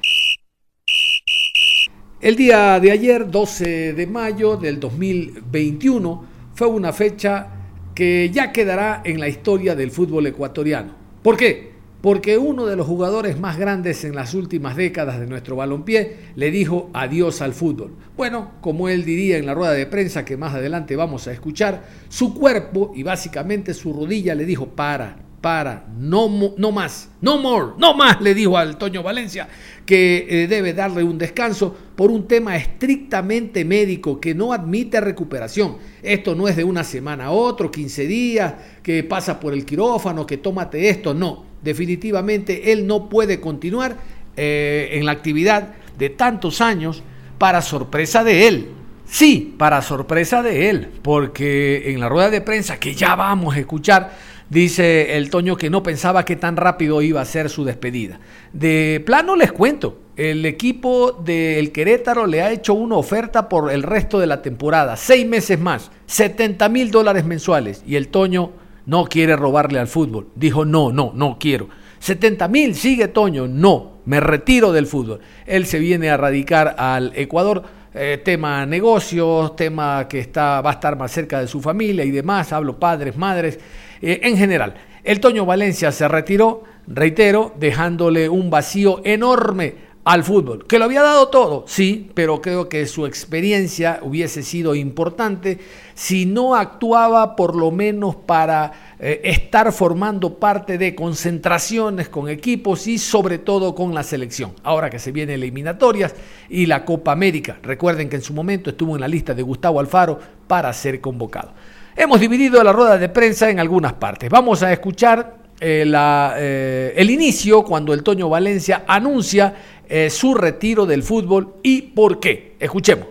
El 2.21 2.35
día 2.35 2.79
de 2.79 2.91
ayer, 2.91 3.29
12 3.29 3.93
de 3.93 4.07
mayo 4.07 4.55
del 4.55 4.79
2021, 4.79 6.25
fue 6.55 6.67
una 6.67 6.93
fecha 6.93 7.47
que 7.93 8.29
ya 8.31 8.51
quedará 8.51 9.01
en 9.03 9.19
la 9.19 9.27
historia 9.27 9.75
del 9.75 9.91
fútbol 9.91 10.27
ecuatoriano. 10.27 10.95
¿Por 11.21 11.38
qué? 11.38 11.73
Porque 12.03 12.38
uno 12.38 12.65
de 12.65 12.75
los 12.75 12.86
jugadores 12.86 13.39
más 13.39 13.57
grandes 13.57 14.03
en 14.03 14.13
las 14.13 14.33
últimas 14.33 14.75
décadas 14.75 15.22
de 15.22 15.25
nuestro 15.25 15.55
balompié 15.55 16.17
le 16.36 16.51
dijo 16.51 16.89
adiós 16.91 17.41
al 17.41 17.53
fútbol. 17.53 17.95
Bueno, 18.17 18.51
como 18.60 18.89
él 18.89 19.05
diría 19.05 19.38
en 19.38 19.45
la 19.45 19.53
rueda 19.53 19.72
de 19.72 19.86
prensa 19.86 20.25
que 20.25 20.36
más 20.36 20.53
adelante 20.53 20.98
vamos 20.98 21.29
a 21.29 21.31
escuchar, 21.31 21.86
su 22.10 22.33
cuerpo 22.33 22.91
y 22.93 23.03
básicamente 23.03 23.74
su 23.74 23.93
rodilla 23.93 24.36
le 24.36 24.43
dijo 24.43 24.65
para, 24.65 25.15
para, 25.43 25.85
no, 26.00 26.55
no 26.57 26.71
más, 26.71 27.09
no 27.19 27.38
more, 27.38 27.73
no 27.77 27.93
más, 27.93 28.21
le 28.21 28.33
dijo 28.33 28.57
al 28.57 28.77
Toño 28.77 29.03
Valencia, 29.03 29.47
que 29.85 30.25
eh, 30.27 30.47
debe 30.47 30.73
darle 30.73 31.03
un 31.03 31.17
descanso 31.17 31.75
por 31.95 32.09
un 32.09 32.27
tema 32.27 32.55
estrictamente 32.55 33.65
médico 33.65 34.21
que 34.21 34.33
no 34.33 34.53
admite 34.53 35.01
recuperación. 35.01 35.75
Esto 36.01 36.33
no 36.33 36.47
es 36.47 36.55
de 36.55 36.63
una 36.63 36.85
semana 36.85 37.25
a 37.25 37.31
otro, 37.31 37.69
15 37.69 38.07
días, 38.07 38.53
que 38.81 39.03
pasa 39.03 39.39
por 39.39 39.53
el 39.53 39.65
quirófano, 39.65 40.25
que 40.25 40.38
tómate 40.38 40.88
esto, 40.88 41.13
no 41.13 41.53
definitivamente 41.63 42.71
él 42.71 42.85
no 42.85 43.09
puede 43.09 43.39
continuar 43.39 43.97
eh, 44.35 44.89
en 44.93 45.05
la 45.05 45.13
actividad 45.13 45.73
de 45.97 46.09
tantos 46.09 46.62
años 46.62 47.01
para 47.38 47.62
sorpresa 47.62 48.23
de 48.23 48.47
él. 48.47 48.67
Sí, 49.05 49.53
para 49.57 49.81
sorpresa 49.81 50.41
de 50.41 50.69
él, 50.69 50.89
porque 51.01 51.91
en 51.91 52.00
la 52.00 52.09
rueda 52.09 52.29
de 52.29 52.41
prensa 52.41 52.79
que 52.79 52.95
ya 52.95 53.15
vamos 53.15 53.55
a 53.55 53.59
escuchar, 53.59 54.12
dice 54.53 55.17
el 55.17 55.29
Toño 55.29 55.57
que 55.57 55.69
no 55.69 55.83
pensaba 55.83 56.24
que 56.24 56.36
tan 56.36 56.55
rápido 56.55 57.01
iba 57.01 57.19
a 57.19 57.25
ser 57.25 57.50
su 57.50 57.65
despedida. 57.65 58.19
De 58.53 59.01
plano 59.05 59.36
les 59.36 59.51
cuento, 59.51 60.00
el 60.15 60.45
equipo 60.45 61.12
del 61.12 61.72
Querétaro 61.72 62.27
le 62.27 62.41
ha 62.41 62.51
hecho 62.51 62.75
una 62.75 62.95
oferta 62.95 63.50
por 63.50 63.72
el 63.72 63.83
resto 63.83 64.19
de 64.19 64.27
la 64.27 64.41
temporada, 64.41 64.95
seis 64.95 65.27
meses 65.27 65.60
más, 65.60 65.91
70 66.05 66.69
mil 66.69 66.91
dólares 66.91 67.25
mensuales, 67.25 67.83
y 67.86 67.95
el 67.95 68.10
Toño 68.10 68.51
no 68.86 69.05
quiere 69.05 69.36
robarle 69.36 69.79
al 69.79 69.88
fútbol. 69.88 70.27
Dijo, 70.36 70.65
no, 70.65 70.91
no, 70.91 71.12
no 71.15 71.38
quiero. 71.39 71.69
70 72.00 72.48
mil, 72.50 72.75
sigue 72.75 73.07
Toño, 73.07 73.48
no, 73.48 73.93
me 74.05 74.19
retiro 74.19 74.72
del 74.72 74.88
fútbol. 74.88 75.22
Él 75.45 75.65
se 75.65 75.79
viene 75.79 76.10
a 76.10 76.17
radicar 76.17 76.75
al 76.77 77.12
Ecuador, 77.15 77.63
eh, 77.93 78.21
tema 78.23 78.65
negocios, 78.65 79.55
tema 79.55 80.07
que 80.07 80.19
está, 80.19 80.62
va 80.62 80.71
a 80.71 80.73
estar 80.73 80.97
más 80.97 81.12
cerca 81.12 81.39
de 81.39 81.47
su 81.47 81.62
familia 81.62 82.03
y 82.03 82.12
demás, 82.12 82.51
hablo 82.51 82.79
padres, 82.79 83.15
madres, 83.15 83.59
eh, 84.01 84.19
en 84.23 84.38
general. 84.38 84.73
El 85.03 85.19
Toño 85.19 85.45
Valencia 85.45 85.91
se 85.91 86.07
retiró, 86.07 86.63
reitero, 86.88 87.53
dejándole 87.57 88.29
un 88.29 88.50
vacío 88.50 89.01
enorme 89.03 89.75
al 90.05 90.25
fútbol, 90.25 90.65
que 90.67 90.79
lo 90.79 90.86
había 90.86 91.01
dado 91.01 91.29
todo, 91.29 91.63
sí, 91.65 92.12
pero 92.13 92.41
creo 92.41 92.67
que 92.67 92.86
su 92.88 93.05
experiencia 93.05 94.00
hubiese 94.01 94.43
sido 94.43 94.75
importante 94.75 95.60
si 95.93 96.25
no 96.25 96.55
actuaba 96.55 97.38
por 97.38 97.55
lo 97.55 97.72
menos 97.72 98.15
para 98.15 98.95
eh, 99.00 99.22
estar 99.24 99.72
formando 99.72 100.36
parte 100.39 100.77
de 100.77 100.93
concentraciones 100.93 102.10
con 102.10 102.27
equipos 102.27 102.86
y 102.88 102.98
sobre 102.98 103.38
todo 103.38 103.74
con 103.75 103.93
la 103.93 104.03
selección. 104.03 104.51
Ahora 104.63 104.89
que 104.89 105.00
se 105.00 105.13
vienen 105.13 105.36
eliminatorias 105.36 106.13
y 106.50 106.65
la 106.65 106.83
Copa 106.83 107.13
América, 107.13 107.57
recuerden 107.63 108.10
que 108.10 108.17
en 108.17 108.24
su 108.24 108.33
momento 108.33 108.72
estuvo 108.72 108.95
en 108.95 109.01
la 109.01 109.07
lista 109.07 109.33
de 109.33 109.41
Gustavo 109.41 109.79
Alfaro 109.79 110.19
para 110.48 110.74
ser 110.74 111.00
convocado. 111.00 111.53
Hemos 111.95 112.19
dividido 112.19 112.62
la 112.62 112.74
rueda 112.74 112.98
de 112.98 113.07
prensa 113.07 113.50
en 113.50 113.60
algunas 113.60 113.93
partes. 113.93 114.29
Vamos 114.29 114.63
a 114.63 114.74
escuchar 114.74 115.43
eh, 115.65 115.86
eh, 115.95 116.93
el 116.98 117.10
inicio 117.10 117.63
cuando 117.63 117.93
el 117.93 118.03
Toño 118.03 118.27
Valencia 118.27 118.83
anuncia 118.86 119.53
eh, 119.88 120.10
su 120.10 120.34
retiro 120.34 120.86
del 120.86 121.04
fútbol 121.04 121.56
y 121.63 121.82
por 121.82 122.20
qué. 122.20 122.56
Escuchemos. 122.60 123.08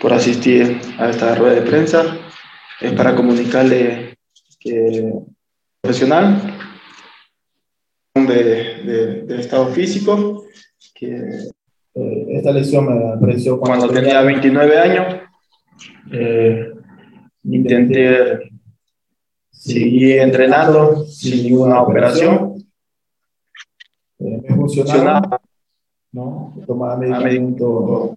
Por, 0.00 0.12
asistir 0.12 0.80
a 0.98 1.10
esta 1.10 1.34
rueda 1.34 1.54
de 1.54 1.62
prensa. 1.62 2.16
Es 2.80 2.92
para 2.92 3.14
comunicarle 3.14 4.16
que 4.58 5.12
profesional 5.82 6.56
de, 8.14 9.26
estado 9.38 9.66
físico, 9.68 10.44
que 10.94 11.14
eh, 11.94 12.26
esta 12.30 12.52
lesión 12.52 12.86
me 12.86 13.12
apareció 13.12 13.60
cuando, 13.60 13.88
tenía 13.88 14.22
29 14.22 14.78
años. 14.78 15.16
Eh, 16.12 16.72
intenté 17.44 18.50
seguir 19.50 20.20
entrenando 20.20 21.04
sin 21.04 21.42
ninguna 21.44 21.82
operación 21.82 22.59
funcionaba, 24.60 25.40
¿no? 26.12 26.54
Tomaba 26.66 26.96
medicamento 26.96 28.16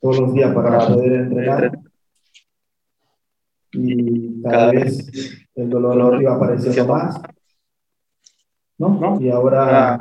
todos 0.00 0.18
los 0.20 0.34
días 0.34 0.54
para 0.54 0.86
poder 0.86 1.12
entrenar. 1.12 1.78
Y 3.72 4.42
cada 4.42 4.72
vez 4.72 5.46
el 5.54 5.70
dolor 5.70 6.20
iba 6.20 6.34
apareciendo 6.34 6.86
más. 6.86 7.20
¿no? 8.78 9.20
Y 9.20 9.28
ahora 9.30 9.98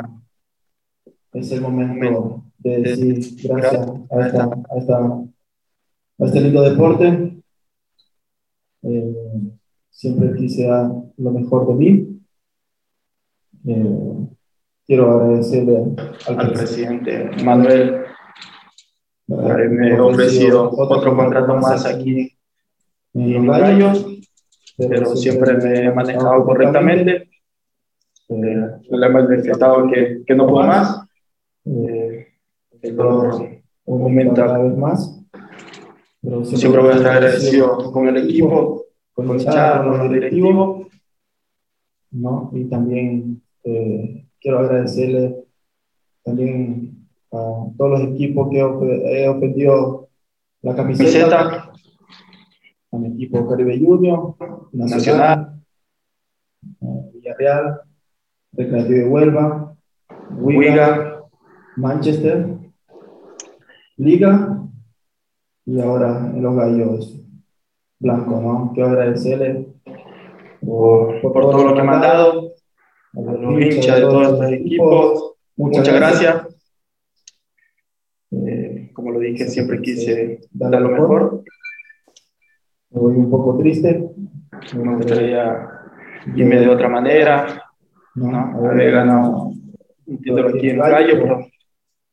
es 1.34 1.52
el 1.52 1.62
momento 1.62 2.44
de 2.58 2.82
decir 2.82 3.36
gracias 3.44 3.88
a, 4.10 4.26
esta, 4.26 4.44
a, 4.44 4.78
esta, 4.78 4.98
a 4.98 6.26
este 6.26 6.42
lindo 6.42 6.62
deporte. 6.62 7.42
Eh, 8.84 9.52
siempre 9.90 10.34
quise 10.36 10.68
lo 11.18 11.32
mejor 11.32 11.68
de 11.68 11.74
mí. 11.74 12.22
Eh, 13.66 14.28
quiero 14.90 15.12
agradecerle 15.12 15.84
al, 16.26 16.52
presidente 16.52 17.30
Manuel 17.44 18.06
por 19.28 19.52
haberme 19.52 20.00
ofrecido 20.00 20.72
otro 20.72 21.16
contrato 21.16 21.56
más 21.58 21.86
aquí 21.86 22.36
en 23.14 23.46
los 23.46 23.56
gallos, 23.56 24.08
pero 24.78 25.16
siempre 25.16 25.58
me 25.58 25.86
he 25.86 25.92
manejado 25.92 26.44
correctamente. 26.44 27.30
Eh, 28.30 28.66
le 28.90 29.06
hemos 29.06 29.30
detectado 29.30 29.88
que, 29.88 30.24
que 30.26 30.36
no 30.36 30.48
puedo 30.48 30.66
más. 30.66 31.06
Eh, 31.66 32.28
el 32.82 32.96
dolor 32.96 33.48
aumenta 33.86 34.48
cada 34.48 34.64
vez 34.64 34.76
más. 34.76 35.24
Pero 36.20 36.44
siempre, 36.46 36.82
voy 36.82 36.94
a 36.94 36.96
estar 36.96 37.18
agradecido 37.18 37.92
con 37.92 38.08
el 38.08 38.18
equipo, 38.18 38.86
con 39.14 39.30
el 39.30 39.44
chat, 39.46 39.84
con 39.84 40.00
los 40.00 40.12
directivos. 40.12 40.88
¿no? 42.10 42.50
Y 42.56 42.66
también 42.66 43.44
eh, 43.64 44.29
quiero 44.40 44.60
agradecerle 44.60 45.44
también 46.24 47.08
a 47.32 47.66
todos 47.78 48.00
los 48.00 48.02
equipos 48.12 48.50
que 48.50 48.60
he 48.60 49.28
ofendido 49.28 50.10
la 50.62 50.76
camiseta, 50.76 51.72
a 52.92 52.98
mi 52.98 53.08
equipo 53.08 53.48
Caribe 53.48 53.80
Junior, 53.80 54.36
Nacional, 54.74 55.62
Villarreal, 57.14 57.82
Recreativo 58.52 58.98
de 58.98 59.08
Huelva, 59.08 59.78
Wiga, 60.32 61.24
Manchester, 61.76 62.58
Liga 63.98 64.60
y 65.66 65.80
ahora 65.80 66.32
en 66.34 66.42
los 66.42 66.56
gallos 66.56 67.20
blancos, 68.00 68.42
¿no? 68.42 68.72
Quiero 68.74 68.90
agradecerle 68.90 69.68
por, 70.66 71.22
por, 71.22 71.34
todo 71.34 71.70
lo 71.70 71.76
que 71.76 71.84
me 71.84 71.92
han 71.92 72.02
dado, 72.02 72.49
a 73.14 73.22
los 73.22 73.62
hinchas 73.62 73.96
de 73.96 74.02
todos 74.02 74.40
los 74.40 74.52
equipos. 74.52 75.34
Muchas, 75.56 75.94
gracias. 75.94 76.48
Eh, 78.32 78.92
como 78.94 79.12
lo 79.12 79.20
dije, 79.20 79.48
siempre 79.48 79.82
quise 79.82 80.42
dar 80.52 80.80
lo 80.82 80.90
mejor. 80.90 81.44
Me 82.92 83.02
voy 83.02 83.16
un 83.16 83.30
poco 83.30 83.58
triste. 83.58 84.10
Me 84.76 84.96
gustaría 84.96 85.68
irme 86.36 86.60
de 86.60 86.70
otra 86.70 86.90
manera. 86.90 87.64
¿no? 88.16 88.68
Haber 88.68 88.92
ganado 88.92 89.54
un 90.06 90.22
título 90.22 90.50
aquí 90.50 90.70
en 90.70 90.80
Gallo, 90.80 91.22
pero 91.22 91.48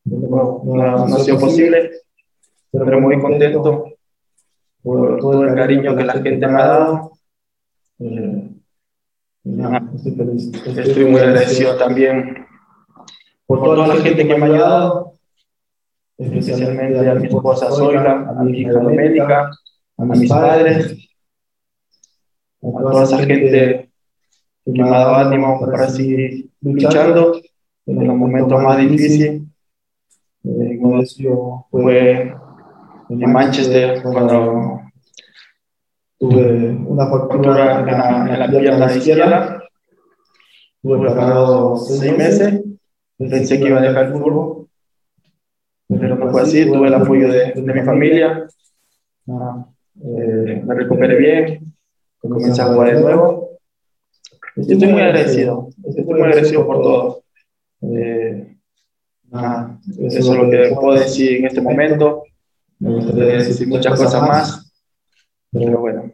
no, 0.04 0.62
no, 0.64 0.82
ha 0.82 1.18
sido 1.18 1.38
posible. 1.38 1.90
Pero 2.70 3.00
muy 3.00 3.20
contento 3.20 3.86
por 4.82 5.18
todo 5.18 5.44
el 5.44 5.54
cariño 5.54 5.96
que 5.96 6.04
la 6.04 6.12
gente 6.14 6.46
me 6.46 6.60
ha 6.60 6.66
dado. 6.66 7.12
Eh, 7.98 8.55
estoy, 9.46 11.04
muy 11.04 11.20
agradecido 11.20 11.76
también 11.76 12.46
por 13.46 13.62
toda 13.62 13.86
la 13.86 13.96
gente 13.96 14.26
que 14.26 14.36
me 14.36 14.46
ha 14.46 14.48
ayudado, 14.48 15.12
especialmente 16.18 17.08
a 17.08 17.14
mi 17.14 17.26
esposa 17.26 17.70
Zoila, 17.70 18.34
a 18.38 18.42
mi 18.42 18.58
hija 18.58 18.72
Doménica, 18.72 19.50
a 19.98 20.04
mis 20.04 20.28
padres, 20.28 21.08
a 22.62 22.82
toda 22.82 23.04
esa 23.04 23.18
gente 23.18 23.90
que 24.64 24.72
me 24.72 24.82
ha 24.82 24.90
dado 24.90 25.14
ánimo 25.14 25.60
para 25.60 25.88
seguir 25.88 26.50
luchando 26.60 27.40
en 27.86 28.06
los 28.06 28.16
momentos 28.16 28.60
más 28.60 28.78
difíciles. 28.78 29.42
Eh, 30.44 30.80
fue 31.70 32.34
en 33.08 33.32
Manchester 33.32 34.02
cuando 34.02 34.80
tuve 36.18 36.70
una 36.70 37.06
fractura 37.08 37.80
en 37.80 37.86
la, 37.86 38.34
en 38.34 38.38
la 38.38 38.48
pierna 38.48 38.94
izquierda. 38.94 39.62
Tuve 40.82 41.10
parado 41.10 41.76
seis 41.76 42.16
meses. 42.16 42.62
Pensé 43.18 43.58
que 43.58 43.68
iba 43.68 43.78
a 43.78 43.82
dejar 43.82 44.06
el 44.06 44.12
fútbol, 44.12 44.68
pero 45.88 46.16
no 46.16 46.30
fue 46.30 46.42
así. 46.42 46.66
Tuve 46.66 46.88
el 46.88 46.94
apoyo 46.94 47.28
de, 47.28 47.52
de 47.52 47.74
mi 47.74 47.82
familia. 47.82 48.46
Eh, 49.26 50.62
me 50.64 50.74
recuperé 50.74 51.16
bien. 51.16 51.74
Comencé 52.18 52.62
a 52.62 52.66
jugar 52.66 52.94
de 52.94 53.00
nuevo. 53.00 53.58
Estoy 54.56 54.88
muy 54.88 55.02
agradecido. 55.02 55.68
Estoy 55.84 56.04
muy 56.04 56.20
agradecido 56.20 56.66
por 56.66 56.82
todo. 56.82 57.22
Eh, 57.82 58.56
eso 59.98 60.18
es 60.18 60.28
lo 60.28 60.48
que 60.48 60.72
puedo 60.78 60.98
decir 60.98 61.38
en 61.38 61.46
este 61.46 61.60
momento. 61.60 62.22
Me 62.78 62.94
gustaría 62.94 63.38
decir 63.38 63.68
muchas 63.68 63.98
cosas 63.98 64.22
más 64.22 64.65
pero 65.58 65.80
bueno. 65.80 66.12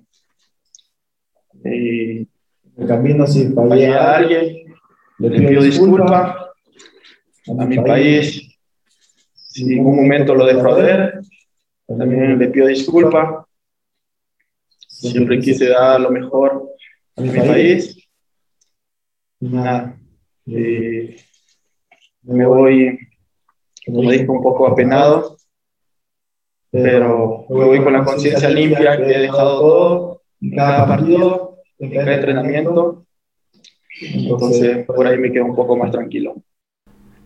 Y 1.65 2.29
el 2.77 2.87
camino, 2.87 3.27
si 3.27 3.53
fallé 3.53 3.95
a 3.95 4.17
alguien, 4.17 4.75
le 5.19 5.31
pido 5.31 5.63
disculpas 5.63 6.37
a 7.47 7.65
mi 7.65 7.77
país. 7.79 8.59
Si 9.35 9.75
en 9.75 9.87
un 9.87 9.97
momento 9.97 10.35
lo 10.35 10.47
dejo 10.47 10.75
ver, 10.77 11.21
también 11.87 12.39
le 12.39 12.49
pido 12.49 12.67
disculpas. 12.67 13.45
Siempre 14.77 15.41
quise 15.41 15.69
dar 15.69 16.01
lo 16.01 16.11
mejor 16.11 16.71
a 17.17 17.21
mi 17.21 17.31
país. 17.31 18.09
Nada. 19.41 19.99
Y 20.47 21.17
me 22.23 22.47
voy, 22.47 22.99
como 23.85 24.11
dije, 24.11 24.29
un 24.29 24.43
poco 24.43 24.67
apenado 24.67 25.37
pero 26.73 27.45
me 27.51 27.65
voy 27.67 27.85
con 27.85 27.93
la 27.93 28.03
conciencia 28.03 28.49
limpia 28.49 28.97
que 28.97 29.13
he 29.13 29.19
dejado 29.21 29.61
todo 29.61 30.23
en 30.41 30.57
cada 30.57 30.87
partido, 30.87 31.59
en 31.79 31.91
cada 31.91 32.15
entrenamiento. 32.15 33.05
Entonces, 34.01 34.87
por 34.87 35.07
ahí 35.07 35.19
me 35.19 35.31
quedo 35.31 35.45
un 35.45 35.55
poco 35.55 35.77
más 35.77 35.91
tranquilo. 35.91 36.35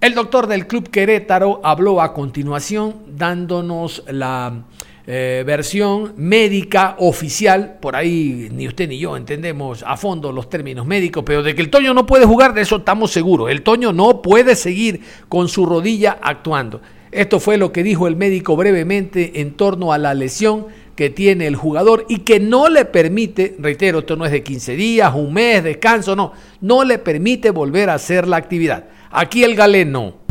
El 0.00 0.14
doctor 0.14 0.48
del 0.48 0.66
Club 0.66 0.90
Querétaro 0.90 1.60
habló 1.62 2.02
a 2.02 2.12
continuación 2.12 3.04
dándonos 3.16 4.02
la 4.10 4.64
eh, 5.06 5.44
versión 5.46 6.14
médica 6.16 6.96
oficial, 6.98 7.78
por 7.80 7.94
ahí 7.94 8.48
ni 8.52 8.66
usted 8.66 8.88
ni 8.88 8.98
yo 8.98 9.16
entendemos 9.16 9.84
a 9.86 9.96
fondo 9.96 10.32
los 10.32 10.50
términos 10.50 10.84
médicos, 10.84 11.22
pero 11.24 11.44
de 11.44 11.54
que 11.54 11.62
el 11.62 11.70
Toño 11.70 11.94
no 11.94 12.04
puede 12.04 12.26
jugar, 12.26 12.52
de 12.52 12.62
eso 12.62 12.76
estamos 12.76 13.12
seguros. 13.12 13.48
El 13.48 13.62
Toño 13.62 13.92
no 13.92 14.20
puede 14.22 14.56
seguir 14.56 15.02
con 15.28 15.46
su 15.46 15.64
rodilla 15.64 16.18
actuando. 16.20 16.80
Esto 17.16 17.40
fue 17.40 17.56
lo 17.56 17.72
que 17.72 17.82
dijo 17.82 18.08
el 18.08 18.14
médico 18.14 18.56
brevemente 18.56 19.40
en 19.40 19.54
torno 19.54 19.94
a 19.94 19.96
la 19.96 20.12
lesión 20.12 20.66
que 20.96 21.08
tiene 21.08 21.46
el 21.46 21.56
jugador 21.56 22.04
y 22.10 22.18
que 22.18 22.40
no 22.40 22.68
le 22.68 22.84
permite, 22.84 23.56
reitero, 23.58 24.00
esto 24.00 24.16
no 24.16 24.26
es 24.26 24.32
de 24.32 24.42
15 24.42 24.76
días, 24.76 25.14
un 25.14 25.32
mes, 25.32 25.64
descanso, 25.64 26.14
no, 26.14 26.32
no 26.60 26.84
le 26.84 26.98
permite 26.98 27.48
volver 27.48 27.88
a 27.88 27.94
hacer 27.94 28.28
la 28.28 28.36
actividad. 28.36 28.84
Aquí 29.10 29.44
el 29.44 29.56
galeno. 29.56 30.26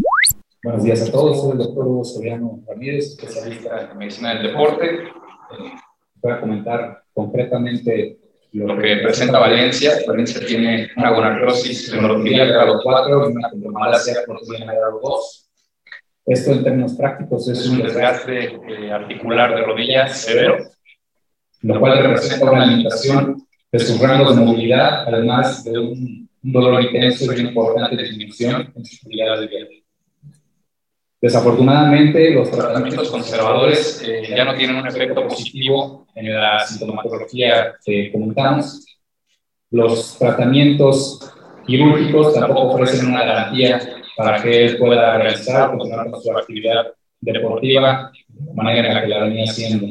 Buenos 0.63 0.83
días 0.83 1.01
a 1.09 1.11
todos, 1.11 1.41
soy 1.41 1.53
el 1.53 1.57
doctor 1.57 1.87
Hugo 1.87 2.05
Soriano 2.05 2.59
Ramírez, 2.67 3.17
especialista 3.19 3.89
en 3.91 3.97
medicina 3.97 4.35
del 4.35 4.43
deporte. 4.43 4.85
Eh, 4.85 5.71
voy 6.21 6.33
a 6.33 6.39
comentar 6.39 7.03
concretamente 7.15 8.19
lo 8.51 8.77
que 8.77 8.97
presenta 8.97 9.39
Valencia. 9.39 9.91
Valencia 10.07 10.45
tiene 10.45 10.87
una 10.97 11.09
gonartrosis 11.09 11.91
de 11.91 11.97
grado 11.97 12.79
4 12.83 13.31
y 13.31 13.33
una 13.33 13.79
malasia 13.79 14.13
de 14.13 14.65
grado 14.65 14.99
2 15.01 15.44
esto 16.25 16.51
en 16.51 16.63
términos 16.63 16.93
prácticos 16.93 17.47
es 17.47 17.67
un 17.67 17.81
desgaste 17.81 18.55
eh, 18.55 18.91
articular 18.91 19.55
de 19.55 19.61
rodillas 19.63 20.17
severo, 20.17 20.57
lo 21.61 21.79
cual 21.79 22.01
representa 22.01 22.51
una 22.51 22.65
limitación 22.65 23.45
de 23.71 23.79
sus 23.79 23.99
rangos 23.99 24.35
de 24.35 24.43
movilidad, 24.43 25.07
además 25.07 25.63
de 25.63 25.77
un, 25.77 26.25
dolor 26.47 26.83
intenso 26.83 27.25
y 27.25 27.39
una 27.39 27.49
importante 27.49 28.03
disminución 28.03 28.71
en 28.75 28.85
sus 28.85 29.03
habilidades 29.03 29.39
de 29.39 29.47
vida. 29.47 29.69
Desafortunadamente, 31.19 32.35
los 32.35 32.51
tratamientos 32.51 33.09
conservadores 33.09 34.03
eh, 34.05 34.27
ya 34.29 34.45
no 34.45 34.53
tienen 34.53 34.75
un 34.75 34.85
efecto 34.85 35.27
positivo 35.27 36.05
en 36.13 36.35
la 36.35 36.59
sintomatología 36.59 37.73
que 37.83 38.11
comentamos. 38.11 38.85
Los 39.71 40.19
tratamientos 40.19 41.19
quirúrgicos 41.65 42.35
tampoco 42.35 42.73
ofrecen 42.73 43.07
una 43.07 43.25
garantía 43.25 43.94
para 44.15 44.41
que 44.41 44.65
él 44.65 44.77
pueda 44.77 45.17
realizar, 45.17 45.71
continuar 45.71 46.09
con 46.09 46.21
su 46.21 46.31
actividad 46.31 46.87
deportiva 47.19 48.11
de 48.27 48.53
manera 48.53 48.87
en 48.87 48.93
la 48.93 49.01
que 49.01 49.07
la 49.07 49.23
venía 49.23 49.43
haciendo. 49.45 49.87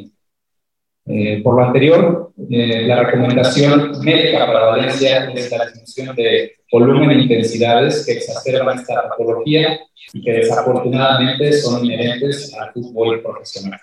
Eh, 1.07 1.43
por 1.43 1.57
lo 1.57 1.67
anterior, 1.67 2.33
eh, 2.51 2.87
la 2.87 3.03
recomendación 3.03 4.01
médica 4.03 4.47
para 4.47 4.65
Valencia 4.67 5.31
es 5.31 5.51
la 5.51 5.67
disminución 5.67 6.17
de 6.17 6.53
volumen 6.73 7.11
e 7.11 7.23
intensidades 7.23 8.07
que 8.07 8.13
exacerban 8.13 8.79
esta 8.79 9.09
patología 9.09 9.81
y 10.13 10.23
que 10.23 10.33
desafortunadamente 10.33 11.53
son 11.53 11.85
inherentes 11.85 12.55
al 12.55 12.73
fútbol 12.73 13.23
profesional. 13.23 13.81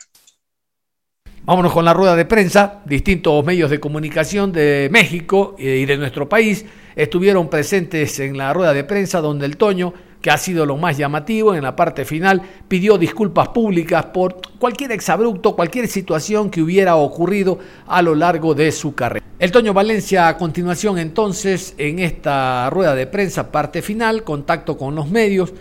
Vámonos 1.44 1.74
con 1.74 1.86
la 1.86 1.94
rueda 1.94 2.16
de 2.16 2.26
prensa. 2.26 2.82
Distintos 2.86 3.44
medios 3.46 3.70
de 3.70 3.80
comunicación 3.80 4.52
de 4.52 4.90
México 4.92 5.56
y 5.58 5.86
de 5.86 5.98
nuestro 5.98 6.30
país 6.30 6.66
estuvieron 6.96 7.50
presentes 7.50 8.20
en 8.20 8.38
la 8.38 8.54
rueda 8.54 8.74
de 8.74 8.84
prensa 8.84 9.22
donde 9.22 9.46
el 9.46 9.58
Toño 9.58 9.94
que 10.22 10.30
ha 10.30 10.38
sido 10.38 10.66
lo 10.66 10.78
más 10.78 10.98
llamativo 10.98 11.56
en 11.56 11.64
la 11.64 11.76
parte 11.76 12.06
final, 12.06 12.42
pidió 12.68 12.98
disculpas 12.98 13.50
públicas 13.50 14.06
por 14.06 14.38
cualquier 14.60 14.92
exabrupto, 14.92 15.56
cualquier 15.56 15.88
situación 15.88 16.50
que 16.50 16.62
hubiera 16.62 16.96
ocurrido 16.96 17.60
a 17.88 18.02
lo 18.02 18.16
largo 18.16 18.54
de 18.54 18.72
su 18.72 18.94
carrera. 18.94 19.26
El 19.40 19.52
Toño 19.52 19.74
Valencia 19.74 20.28
a 20.28 20.38
continuación 20.38 21.00
entonces 21.00 21.74
en 21.80 22.00
esta 22.00 22.70
rueda 22.70 22.94
de 22.94 23.08
prensa, 23.08 23.52
parte 23.52 23.82
final, 23.82 24.24
contacto 24.24 24.78
con 24.78 24.94
los 24.94 25.10
medios, 25.10 25.54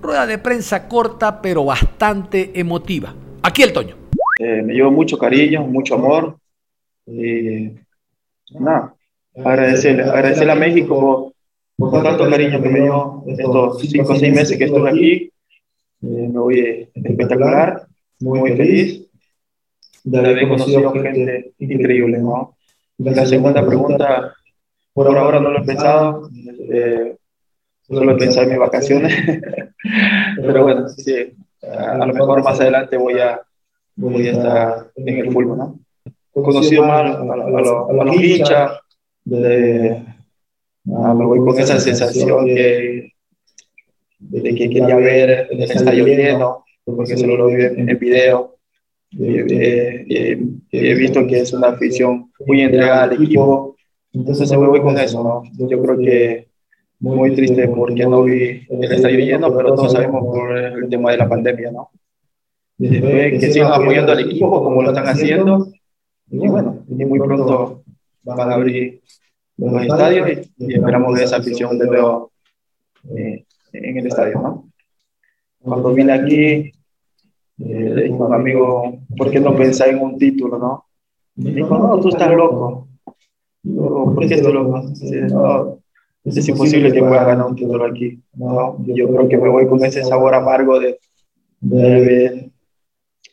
rueda 0.00 0.26
de 0.26 0.38
prensa 0.38 0.88
corta 0.88 1.42
pero 1.42 1.64
bastante 1.66 2.58
emotiva. 2.58 3.14
Aquí 3.42 3.62
el 3.62 3.72
Toño. 3.74 3.96
Eh, 4.40 4.62
me 4.62 4.72
llevo 4.72 4.90
mucho 4.90 5.18
cariño, 5.18 5.62
mucho 5.66 5.94
amor 5.94 6.36
Y 7.06 7.72
nada, 8.58 8.94
agradecerle, 9.34 10.02
agradecerle 10.02 10.52
a 10.52 10.56
México 10.56 11.32
por, 11.76 12.02
tanto 12.02 12.28
cariño 12.30 12.62
que 12.62 12.68
me 12.68 12.80
dio 12.80 13.22
estos 13.26 13.80
cinco 13.80 14.12
o 14.12 14.16
seis 14.16 14.34
meses 14.34 14.56
que 14.56 14.64
estuve 14.64 14.90
aquí. 14.90 15.12
Eh, 16.02 16.28
me 16.32 16.38
voy 16.38 16.88
espectacular, 16.94 17.86
muy 18.20 18.52
feliz 18.56 19.06
de 20.04 20.18
haber 20.18 20.48
conocido 20.48 20.92
gente 20.92 21.52
increíble, 21.58 22.18
¿no? 22.18 22.56
La 22.98 23.26
segunda 23.26 23.66
pregunta, 23.66 24.34
por 24.92 25.06
ahora 25.08 25.40
no 25.40 25.50
lo 25.50 25.62
he 25.62 25.64
pensado, 25.66 26.30
eh, 26.70 27.16
solo 27.82 28.12
he 28.12 28.16
pensado 28.16 28.44
en 28.44 28.50
mis 28.50 28.58
vacaciones, 28.58 29.14
pero 30.36 30.62
bueno, 30.62 30.88
sí, 30.88 31.34
a 31.62 32.06
lo 32.06 32.14
mejor 32.14 32.42
más 32.42 32.60
adelante 32.60 32.96
voy 32.96 33.18
a, 33.18 33.40
voy 33.96 34.28
a 34.28 34.32
estar 34.32 34.90
en 34.94 35.08
el 35.08 35.32
fútbol, 35.32 35.58
¿no? 35.58 35.78
He 36.34 36.42
conocido 36.42 36.84
más 36.84 37.16
a, 37.16 37.18
a, 37.18 38.00
a, 38.00 38.04
los 38.04 38.16
hinchas, 38.16 38.80
de, 39.24 40.02
me 40.86 41.24
voy 41.24 41.40
con 41.40 41.58
esa 41.58 41.78
sensación 41.80 42.46
de, 42.46 43.12
de 44.18 44.54
que 44.54 44.70
quería 44.70 44.96
ver 44.96 45.48
el 45.50 45.62
estadio 45.62 46.06
lleno, 46.06 46.64
porque 46.84 47.16
solo 47.16 47.36
lo 47.36 47.46
vi 47.48 47.64
en 47.64 47.88
el 47.88 47.96
video. 47.96 48.56
he 49.10 50.94
visto 50.94 51.26
que 51.26 51.40
es 51.40 51.52
una 51.52 51.68
afición 51.68 52.30
muy 52.46 52.60
entregada 52.62 53.04
al 53.04 53.12
equipo, 53.12 53.76
entonces 54.12 54.50
me 54.52 54.66
voy 54.66 54.80
con 54.80 54.96
eso, 54.98 55.22
¿no? 55.22 55.42
Yo 55.68 55.82
creo 55.82 55.98
que 55.98 56.48
muy 57.00 57.34
triste 57.34 57.68
porque 57.68 58.06
no 58.06 58.22
vi 58.22 58.66
el 58.68 58.92
estadio 58.92 59.18
lleno, 59.18 59.54
pero 59.54 59.74
todos 59.74 59.92
sabemos 59.92 60.24
por 60.24 60.56
el 60.56 60.88
tema 60.88 61.10
de 61.10 61.18
la 61.18 61.28
pandemia, 61.28 61.72
¿no? 61.72 61.90
Después 62.78 63.40
que 63.40 63.52
sigan 63.52 63.72
apoyando 63.72 64.12
al 64.12 64.20
equipo 64.20 64.62
como 64.62 64.82
lo 64.82 64.90
están 64.90 65.06
haciendo, 65.06 65.66
y 66.30 66.48
bueno, 66.48 66.84
y 66.88 67.04
muy 67.04 67.18
pronto 67.18 67.82
van 68.22 68.50
a 68.50 68.54
abrir 68.54 69.00
los 69.58 69.82
estadios 69.82 70.28
y, 70.58 70.74
esperamos 70.74 71.14
ver 71.14 71.24
esa 71.24 71.36
afición 71.36 71.78
de 71.78 71.86
nuevo 71.86 72.32
eh, 73.16 73.44
en 73.72 73.98
el 73.98 74.06
estadio, 74.06 74.40
¿no? 74.40 74.70
Cuando 75.60 75.92
vine 75.92 76.12
aquí, 76.12 76.42
eh, 76.42 76.72
le 77.58 78.04
dijo 78.04 78.24
a 78.24 78.28
un 78.28 78.34
amigo, 78.34 78.98
¿por 79.16 79.30
qué 79.30 79.40
no 79.40 79.56
pensás 79.56 79.88
en 79.88 80.00
un 80.00 80.18
título, 80.18 80.58
no? 80.58 80.84
Me 81.36 81.50
dijo, 81.50 81.76
no, 81.78 81.98
tú 82.00 82.08
estás 82.08 82.30
loco. 82.30 82.88
¿por 83.62 84.26
qué 84.26 84.34
estás 84.34 84.52
loco? 84.52 84.82
no, 85.30 85.78
es 86.24 86.48
imposible 86.48 86.92
que 86.92 87.00
pueda 87.00 87.24
ganar 87.24 87.46
un 87.46 87.56
título 87.56 87.84
aquí. 87.84 88.20
No, 88.34 88.76
yo 88.84 89.08
creo 89.08 89.28
que 89.28 89.38
me 89.38 89.48
voy 89.48 89.66
con 89.66 89.84
ese 89.84 90.04
sabor 90.04 90.34
amargo 90.34 90.78
de, 90.78 90.98
de 91.60 92.50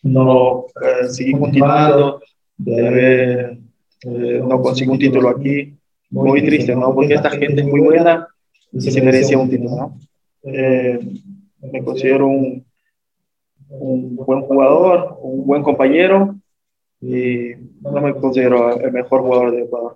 no 0.03 0.65
eh, 0.81 1.09
seguir 1.09 1.39
continuando, 1.39 2.21
de 2.57 3.57
eh, 4.05 4.41
no 4.45 4.61
conseguir 4.61 4.91
un 4.91 4.99
título 4.99 5.29
aquí. 5.29 5.75
Muy 6.13 6.43
triste, 6.45 6.75
¿no? 6.75 6.93
Porque 6.93 7.15
esta 7.15 7.31
gente 7.31 7.61
es 7.61 7.67
muy 7.67 7.81
buena 7.81 8.27
y 8.71 8.81
se 8.81 9.01
merecía 9.01 9.37
un 9.37 9.49
título, 9.49 9.75
¿no? 9.75 9.99
Eh, 10.43 10.99
me 11.71 11.83
considero 11.83 12.27
un, 12.27 12.65
un 13.69 14.15
buen 14.15 14.41
jugador, 14.41 15.17
un 15.21 15.45
buen 15.45 15.63
compañero 15.63 16.35
y 17.01 17.51
no 17.81 18.01
me 18.01 18.13
considero 18.13 18.79
el 18.79 18.91
mejor 18.91 19.21
jugador 19.21 19.51
de 19.51 19.63
Ecuador. 19.63 19.95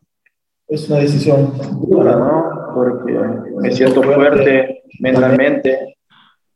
Es 0.67 0.89
una 0.89 0.99
decisión 0.99 1.53
dura, 1.87 2.15
¿no? 2.15 2.73
Porque 2.73 3.13
me 3.61 3.71
siento 3.71 4.03
fuerte 4.03 4.83
mentalmente, 4.99 5.95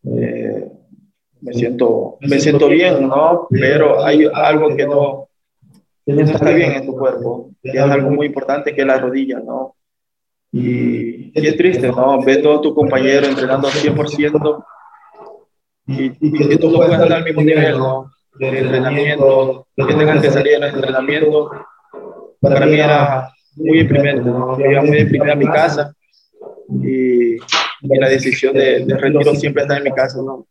eh, 0.03 0.71
me, 1.41 1.53
siento, 1.53 2.17
me 2.21 2.39
siento 2.39 2.67
bien, 2.67 3.07
¿no? 3.07 3.47
Pero 3.49 4.03
hay 4.03 4.27
algo 4.33 4.75
que 4.75 4.85
no, 4.85 5.29
que 6.05 6.13
no 6.13 6.21
está 6.21 6.51
bien 6.51 6.71
en 6.73 6.85
tu 6.85 6.97
cuerpo, 6.97 7.51
que 7.61 7.71
es 7.71 7.79
algo 7.79 8.11
muy 8.11 8.27
importante, 8.27 8.73
que 8.73 8.81
es 8.81 8.87
la 8.87 8.97
rodilla, 8.97 9.39
¿no? 9.39 9.75
Y, 10.51 11.31
y 11.39 11.47
es 11.47 11.55
triste, 11.55 11.87
¿no? 11.87 12.21
Ver 12.21 12.41
todos 12.41 12.61
tus 12.61 12.73
compañeros 12.73 13.29
entrenando 13.29 13.67
al 13.67 13.73
100% 13.73 14.65
y, 15.87 16.11
y, 16.19 16.47
que 16.47 16.57
tú 16.57 16.69
no 16.69 16.77
puedas 16.77 16.93
estar 16.93 17.13
al 17.13 17.23
mismo 17.23 17.41
nivel, 17.41 17.77
¿no? 17.77 18.11
De 18.39 18.47
entrenamiento, 18.47 19.67
que 19.75 19.93
tengan 19.93 20.21
que 20.21 20.31
salir 20.31 20.59
del 20.59 20.73
entrenamiento. 20.73 21.51
Para 22.39 22.65
mí 22.65 22.79
era 22.79 23.31
muy 23.55 23.79
deprimente, 23.79 24.23
¿no? 24.23 24.59
Yo 24.59 24.65
iba 24.65 24.81
muy 24.81 24.97
deprimido 24.97 25.33
a 25.33 25.35
mi 25.35 25.45
casa 25.45 25.93
y, 26.69 27.35
y 27.35 27.99
la 27.99 28.09
decisión 28.09 28.53
de, 28.53 28.85
de 28.85 28.97
retiro 28.97 29.35
siempre 29.35 29.63
está 29.63 29.77
en 29.77 29.83
mi 29.83 29.91
casa, 29.91 30.17
¿no? 30.21 30.47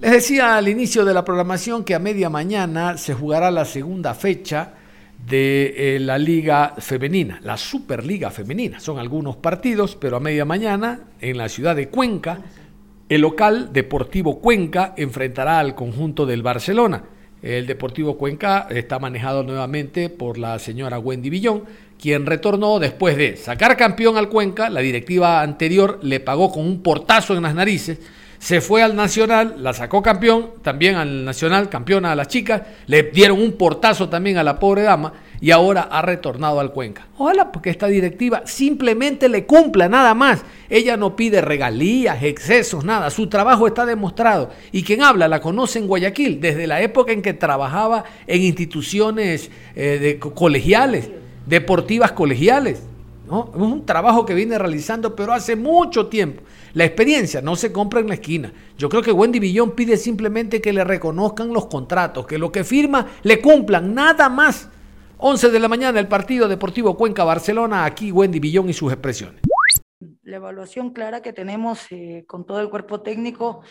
Les 0.00 0.12
decía 0.12 0.56
al 0.56 0.68
inicio 0.68 1.04
de 1.04 1.12
la 1.12 1.24
programación 1.24 1.82
que 1.82 1.92
a 1.92 1.98
media 1.98 2.30
mañana 2.30 2.96
se 2.96 3.14
jugará 3.14 3.50
la 3.50 3.64
segunda 3.64 4.14
fecha 4.14 4.74
de 5.26 5.96
eh, 5.96 5.98
la 5.98 6.16
Liga 6.18 6.74
Femenina, 6.78 7.40
la 7.42 7.56
Superliga 7.56 8.30
Femenina. 8.30 8.78
Son 8.78 9.00
algunos 9.00 9.34
partidos, 9.38 9.96
pero 9.96 10.18
a 10.18 10.20
media 10.20 10.44
mañana 10.44 11.00
en 11.20 11.36
la 11.36 11.48
ciudad 11.48 11.74
de 11.74 11.88
Cuenca, 11.88 12.38
el 13.08 13.22
local 13.22 13.72
Deportivo 13.72 14.38
Cuenca 14.38 14.94
enfrentará 14.96 15.58
al 15.58 15.74
conjunto 15.74 16.26
del 16.26 16.44
Barcelona. 16.44 17.02
El 17.42 17.66
Deportivo 17.66 18.16
Cuenca 18.16 18.68
está 18.70 19.00
manejado 19.00 19.42
nuevamente 19.42 20.10
por 20.10 20.38
la 20.38 20.60
señora 20.60 21.00
Wendy 21.00 21.28
Villón, 21.28 21.64
quien 22.00 22.24
retornó 22.24 22.78
después 22.78 23.16
de 23.16 23.36
sacar 23.36 23.76
campeón 23.76 24.16
al 24.16 24.28
Cuenca. 24.28 24.70
La 24.70 24.78
directiva 24.78 25.42
anterior 25.42 25.98
le 26.02 26.20
pagó 26.20 26.52
con 26.52 26.64
un 26.64 26.84
portazo 26.84 27.34
en 27.34 27.42
las 27.42 27.56
narices 27.56 27.98
se 28.38 28.60
fue 28.60 28.82
al 28.82 28.94
Nacional, 28.94 29.56
la 29.58 29.72
sacó 29.72 30.00
campeón, 30.02 30.50
también 30.62 30.94
al 30.94 31.24
Nacional, 31.24 31.68
campeona 31.68 32.12
a 32.12 32.16
las 32.16 32.28
chicas, 32.28 32.62
le 32.86 33.02
dieron 33.02 33.40
un 33.40 33.52
portazo 33.52 34.08
también 34.08 34.38
a 34.38 34.44
la 34.44 34.60
pobre 34.60 34.82
dama 34.82 35.12
y 35.40 35.50
ahora 35.50 35.88
ha 35.90 36.02
retornado 36.02 36.60
al 36.60 36.72
Cuenca. 36.72 37.06
Ojalá 37.16 37.50
porque 37.50 37.70
esta 37.70 37.88
directiva 37.88 38.42
simplemente 38.44 39.28
le 39.28 39.44
cumpla 39.44 39.88
nada 39.88 40.14
más. 40.14 40.42
Ella 40.68 40.96
no 40.96 41.16
pide 41.16 41.40
regalías, 41.40 42.22
excesos, 42.22 42.84
nada. 42.84 43.10
Su 43.10 43.28
trabajo 43.28 43.66
está 43.66 43.86
demostrado. 43.86 44.50
Y 44.72 44.82
quien 44.82 45.02
habla 45.02 45.28
la 45.28 45.40
conoce 45.40 45.80
en 45.80 45.88
Guayaquil 45.88 46.40
desde 46.40 46.66
la 46.66 46.80
época 46.80 47.12
en 47.12 47.22
que 47.22 47.34
trabajaba 47.34 48.04
en 48.26 48.42
instituciones 48.42 49.50
eh, 49.74 49.98
de, 50.00 50.18
colegiales, 50.18 51.10
deportivas 51.46 52.12
colegiales. 52.12 52.82
Es 53.26 53.60
un 53.60 53.84
trabajo 53.84 54.24
que 54.24 54.34
viene 54.34 54.56
realizando, 54.58 55.14
pero 55.14 55.32
hace 55.34 55.54
mucho 55.54 56.06
tiempo. 56.06 56.42
La 56.74 56.84
experiencia 56.84 57.40
no 57.40 57.56
se 57.56 57.72
compra 57.72 58.00
en 58.00 58.08
la 58.08 58.14
esquina. 58.14 58.52
Yo 58.76 58.88
creo 58.88 59.02
que 59.02 59.12
Wendy 59.12 59.38
Villón 59.38 59.74
pide 59.74 59.96
simplemente 59.96 60.60
que 60.60 60.72
le 60.72 60.84
reconozcan 60.84 61.52
los 61.52 61.66
contratos, 61.66 62.26
que 62.26 62.38
lo 62.38 62.52
que 62.52 62.64
firma 62.64 63.06
le 63.22 63.40
cumplan, 63.40 63.94
nada 63.94 64.28
más. 64.28 64.68
11 65.18 65.50
de 65.50 65.58
la 65.58 65.68
mañana 65.68 65.98
el 65.98 66.06
partido 66.06 66.46
Deportivo 66.46 66.96
Cuenca 66.96 67.24
Barcelona, 67.24 67.84
aquí 67.84 68.12
Wendy 68.12 68.38
Villón 68.38 68.68
y 68.68 68.72
sus 68.72 68.92
expresiones. 68.92 69.42
La 70.22 70.36
evaluación 70.36 70.92
clara 70.92 71.22
que 71.22 71.32
tenemos 71.32 71.86
eh, 71.90 72.24
con 72.26 72.46
todo 72.46 72.60
el 72.60 72.68
cuerpo 72.68 73.00
técnico 73.00 73.62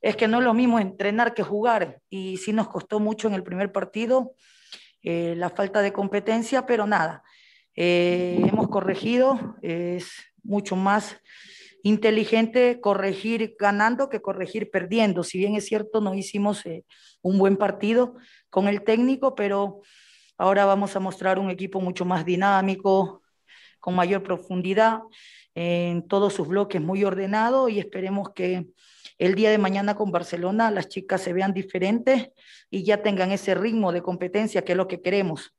es 0.00 0.16
que 0.16 0.28
no 0.28 0.38
es 0.38 0.44
lo 0.44 0.54
mismo 0.54 0.78
entrenar 0.78 1.34
que 1.34 1.42
jugar 1.42 2.00
y 2.08 2.36
sí 2.36 2.52
nos 2.52 2.68
costó 2.68 3.00
mucho 3.00 3.28
en 3.28 3.34
el 3.34 3.42
primer 3.42 3.72
partido 3.72 4.34
eh, 5.02 5.34
la 5.36 5.50
falta 5.50 5.82
de 5.82 5.92
competencia, 5.92 6.66
pero 6.66 6.86
nada, 6.86 7.22
eh, 7.74 8.40
hemos 8.46 8.68
corregido, 8.68 9.56
es 9.62 10.10
mucho 10.42 10.74
más 10.74 11.20
inteligente 11.88 12.80
corregir 12.80 13.56
ganando 13.58 14.08
que 14.08 14.20
corregir 14.20 14.70
perdiendo. 14.70 15.22
Si 15.22 15.38
bien 15.38 15.54
es 15.54 15.66
cierto, 15.66 16.00
no 16.00 16.14
hicimos 16.14 16.64
eh, 16.66 16.84
un 17.22 17.38
buen 17.38 17.56
partido 17.56 18.14
con 18.50 18.68
el 18.68 18.82
técnico, 18.82 19.34
pero 19.34 19.82
ahora 20.36 20.64
vamos 20.64 20.94
a 20.96 21.00
mostrar 21.00 21.38
un 21.38 21.50
equipo 21.50 21.80
mucho 21.80 22.04
más 22.04 22.24
dinámico, 22.24 23.22
con 23.80 23.94
mayor 23.94 24.22
profundidad, 24.22 25.00
en 25.54 26.06
todos 26.06 26.34
sus 26.34 26.48
bloques 26.48 26.80
muy 26.80 27.04
ordenado 27.04 27.68
y 27.68 27.78
esperemos 27.78 28.30
que 28.34 28.66
el 29.18 29.34
día 29.34 29.50
de 29.50 29.58
mañana 29.58 29.96
con 29.96 30.12
Barcelona 30.12 30.70
las 30.70 30.88
chicas 30.88 31.22
se 31.22 31.32
vean 31.32 31.52
diferentes 31.52 32.30
y 32.70 32.84
ya 32.84 33.02
tengan 33.02 33.32
ese 33.32 33.54
ritmo 33.54 33.90
de 33.90 34.02
competencia 34.02 34.62
que 34.62 34.72
es 34.72 34.76
lo 34.78 34.86
que 34.86 35.00
queremos. 35.00 35.54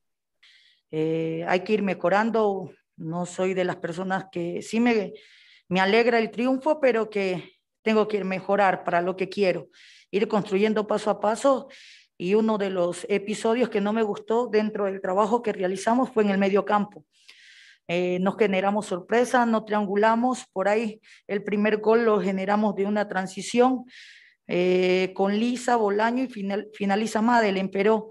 Eh, 0.92 1.44
hay 1.48 1.62
que 1.62 1.74
ir 1.74 1.82
mejorando. 1.82 2.72
No 2.96 3.26
soy 3.26 3.54
de 3.54 3.64
las 3.64 3.78
personas 3.78 4.26
que 4.32 4.62
sí 4.62 4.80
me 4.80 5.14
me 5.70 5.80
alegra 5.80 6.20
el 6.20 6.32
triunfo, 6.32 6.80
pero 6.82 7.10
que 7.10 7.60
tengo 7.84 8.08
que 8.08 8.24
mejorar 8.24 8.84
para 8.84 9.02
lo 9.02 9.16
que 9.16 9.30
quiero, 9.30 9.70
ir 10.12 10.28
construyendo 10.28 10.88
paso 10.88 11.10
a 11.10 11.20
paso. 11.20 11.70
Y 12.18 12.34
uno 12.34 12.58
de 12.58 12.70
los 12.70 13.06
episodios 13.08 13.70
que 13.70 13.80
no 13.80 13.94
me 13.94 14.04
gustó 14.04 14.48
dentro 14.48 14.86
del 14.86 15.00
trabajo 15.00 15.42
que 15.42 15.54
realizamos 15.54 16.10
fue 16.10 16.24
en 16.24 16.32
el 16.32 16.38
medio 16.38 16.66
campo. 16.66 17.06
Eh, 17.88 18.20
nos 18.20 18.38
generamos 18.38 18.88
sorpresa, 18.88 19.46
no 19.46 19.64
triangulamos, 19.64 20.46
por 20.52 20.68
ahí 20.68 21.00
el 21.28 21.44
primer 21.44 21.78
gol 21.78 22.04
lo 22.04 22.20
generamos 22.20 22.76
de 22.76 22.86
una 22.86 23.08
transición 23.08 23.86
eh, 24.48 25.12
con 25.16 25.40
Lisa, 25.40 25.76
Bolaño 25.76 26.24
y 26.24 26.28
finaliza 26.74 27.22
Madeleine, 27.22 27.70
pero 27.70 28.10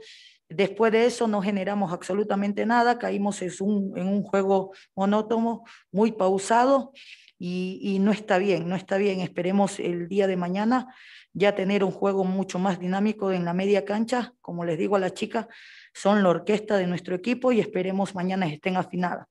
después 0.48 0.90
de 0.90 1.06
eso 1.06 1.28
no 1.28 1.42
generamos 1.42 1.92
absolutamente 1.92 2.66
nada, 2.66 2.98
caímos 2.98 3.40
en 3.42 3.52
un, 3.60 3.92
en 3.96 4.08
un 4.08 4.22
juego 4.24 4.72
monótono, 4.96 5.62
muy 5.92 6.10
pausado 6.10 6.92
y, 7.38 7.98
no 8.01 8.11
está 8.11 8.38
bien, 8.38 8.68
no 8.68 8.74
está 8.74 8.96
bien. 8.96 9.20
Esperemos 9.20 9.79
el 9.79 10.09
día 10.09 10.27
de 10.27 10.37
mañana 10.37 10.92
ya 11.33 11.55
tener 11.55 11.85
un 11.85 11.92
juego 11.92 12.24
mucho 12.24 12.59
más 12.59 12.81
dinámico 12.81 13.31
en 13.31 13.44
la 13.44 13.55
media 13.55 13.85
cancha, 13.85 14.35
como 14.40 14.64
les 14.64 14.77
digo 14.77 14.96
a 14.96 14.98
las 14.98 15.14
chicas, 15.14 15.46
son 15.94 16.22
la 16.22 16.31
orquesta 16.31 16.77
de 16.77 16.88
nuestro 16.88 17.14
equipo 17.14 17.53
y 17.53 17.61
esperemos 17.61 18.14
mañana 18.14 18.46
estén 18.46 18.77
afinadas. 18.77 19.29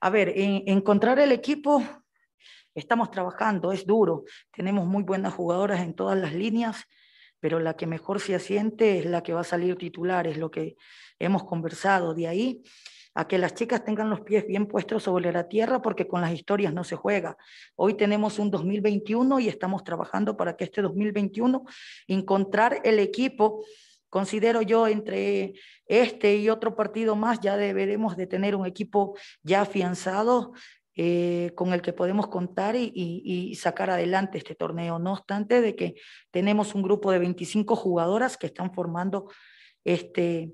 A 0.00 0.10
ver, 0.10 0.32
encontrar 0.36 1.20
el 1.20 1.30
equipo, 1.30 1.82
estamos 2.74 3.10
trabajando, 3.10 3.70
es 3.72 3.86
duro, 3.86 4.24
tenemos 4.50 4.86
muy 4.86 5.04
buenas 5.04 5.32
jugadoras 5.32 5.80
en 5.80 5.94
todas 5.94 6.18
las 6.18 6.34
líneas, 6.34 6.84
pero 7.38 7.60
la 7.60 7.76
que 7.76 7.86
mejor 7.86 8.20
se 8.20 8.34
asiente 8.34 8.98
es 8.98 9.06
la 9.06 9.22
que 9.22 9.32
va 9.32 9.42
a 9.42 9.44
salir 9.44 9.76
titular, 9.76 10.26
es 10.26 10.38
lo 10.38 10.50
que 10.50 10.76
hemos 11.18 11.44
conversado 11.44 12.14
de 12.14 12.26
ahí 12.26 12.62
a 13.14 13.28
que 13.28 13.38
las 13.38 13.54
chicas 13.54 13.84
tengan 13.84 14.10
los 14.10 14.20
pies 14.20 14.46
bien 14.46 14.66
puestos 14.66 15.02
sobre 15.02 15.32
la 15.32 15.48
tierra 15.48 15.82
porque 15.82 16.06
con 16.06 16.20
las 16.20 16.32
historias 16.32 16.72
no 16.72 16.84
se 16.84 16.96
juega. 16.96 17.36
Hoy 17.76 17.94
tenemos 17.94 18.38
un 18.38 18.50
2021 18.50 19.40
y 19.40 19.48
estamos 19.48 19.84
trabajando 19.84 20.36
para 20.36 20.56
que 20.56 20.64
este 20.64 20.82
2021 20.82 21.64
encontrar 22.06 22.80
el 22.84 22.98
equipo 22.98 23.64
considero 24.08 24.60
yo 24.60 24.88
entre 24.88 25.54
este 25.86 26.36
y 26.36 26.50
otro 26.50 26.76
partido 26.76 27.16
más 27.16 27.40
ya 27.40 27.56
deberemos 27.56 28.16
de 28.16 28.26
tener 28.26 28.54
un 28.54 28.66
equipo 28.66 29.16
ya 29.42 29.62
afianzado 29.62 30.52
eh, 30.94 31.52
con 31.54 31.72
el 31.72 31.80
que 31.80 31.94
podemos 31.94 32.26
contar 32.28 32.76
y, 32.76 32.92
y, 32.94 33.54
sacar 33.54 33.88
adelante 33.88 34.36
este 34.36 34.54
torneo. 34.54 34.98
No 34.98 35.14
obstante 35.14 35.62
de 35.62 35.74
que 35.74 35.94
tenemos 36.30 36.74
un 36.74 36.82
grupo 36.82 37.10
de 37.10 37.18
25 37.18 37.74
jugadoras 37.76 38.36
que 38.36 38.48
están 38.48 38.74
formando 38.74 39.30
este, 39.84 40.52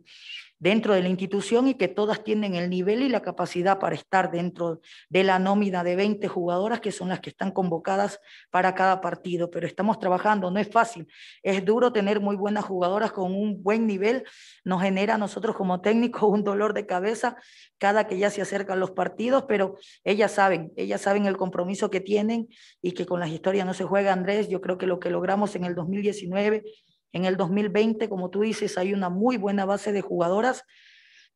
dentro 0.58 0.94
de 0.94 1.02
la 1.02 1.08
institución 1.08 1.68
y 1.68 1.74
que 1.74 1.88
todas 1.88 2.24
tienen 2.24 2.54
el 2.54 2.68
nivel 2.68 3.02
y 3.02 3.08
la 3.08 3.22
capacidad 3.22 3.78
para 3.78 3.94
estar 3.94 4.30
dentro 4.30 4.80
de 5.08 5.24
la 5.24 5.38
nómina 5.38 5.84
de 5.84 5.96
20 5.96 6.26
jugadoras 6.28 6.80
que 6.80 6.92
son 6.92 7.08
las 7.08 7.20
que 7.20 7.30
están 7.30 7.52
convocadas 7.52 8.20
para 8.50 8.74
cada 8.74 9.00
partido. 9.00 9.50
Pero 9.50 9.66
estamos 9.66 9.98
trabajando, 9.98 10.50
no 10.50 10.58
es 10.58 10.68
fácil, 10.68 11.06
es 11.42 11.64
duro 11.64 11.92
tener 11.92 12.20
muy 12.20 12.36
buenas 12.36 12.64
jugadoras 12.64 13.12
con 13.12 13.34
un 13.34 13.62
buen 13.62 13.86
nivel, 13.86 14.24
nos 14.64 14.82
genera 14.82 15.14
a 15.14 15.18
nosotros 15.18 15.54
como 15.56 15.80
técnicos 15.80 16.22
un 16.22 16.42
dolor 16.42 16.74
de 16.74 16.86
cabeza 16.86 17.36
cada 17.78 18.06
que 18.06 18.18
ya 18.18 18.30
se 18.30 18.42
acercan 18.42 18.80
los 18.80 18.90
partidos, 18.90 19.44
pero 19.46 19.76
ellas 20.02 20.32
saben, 20.32 20.72
ellas 20.76 21.00
saben 21.00 21.26
el 21.26 21.36
compromiso 21.36 21.90
que 21.90 22.00
tienen 22.00 22.48
y 22.82 22.92
que 22.92 23.06
con 23.06 23.20
las 23.20 23.30
historias 23.30 23.64
no 23.66 23.74
se 23.74 23.84
juega, 23.84 24.12
Andrés, 24.12 24.48
yo 24.48 24.60
creo 24.60 24.78
que 24.78 24.86
lo 24.86 24.98
que 24.98 25.10
logramos 25.10 25.54
en 25.54 25.64
el 25.64 25.74
2019 25.76 26.64
en 27.12 27.24
el 27.24 27.36
2020, 27.36 28.08
como 28.08 28.30
tú 28.30 28.42
dices, 28.42 28.78
hay 28.78 28.92
una 28.92 29.08
muy 29.08 29.36
buena 29.36 29.64
base 29.64 29.92
de 29.92 30.00
jugadoras, 30.00 30.64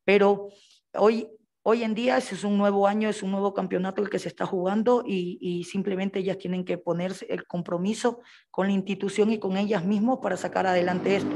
pero 0.05 0.49
hoy, 0.93 1.27
hoy 1.63 1.83
en 1.83 1.95
día 1.95 2.17
es 2.17 2.43
un 2.43 2.57
nuevo 2.57 2.87
año, 2.87 3.09
es 3.09 3.23
un 3.23 3.31
nuevo 3.31 3.53
campeonato 3.53 4.01
el 4.01 4.09
que 4.09 4.19
se 4.19 4.27
está 4.27 4.45
jugando 4.45 5.03
y, 5.05 5.63
simplemente 5.63 6.19
ellas 6.19 6.37
tienen 6.37 6.65
que 6.65 6.77
ponerse 6.77 7.25
el 7.29 7.45
compromiso 7.45 8.21
con 8.51 8.67
la 8.67 8.73
institución 8.73 9.31
y 9.31 9.39
con 9.39 9.57
ellas 9.57 9.83
mismas 9.83 10.19
para 10.21 10.37
sacar 10.37 10.67
adelante 10.67 11.15
esto. 11.15 11.35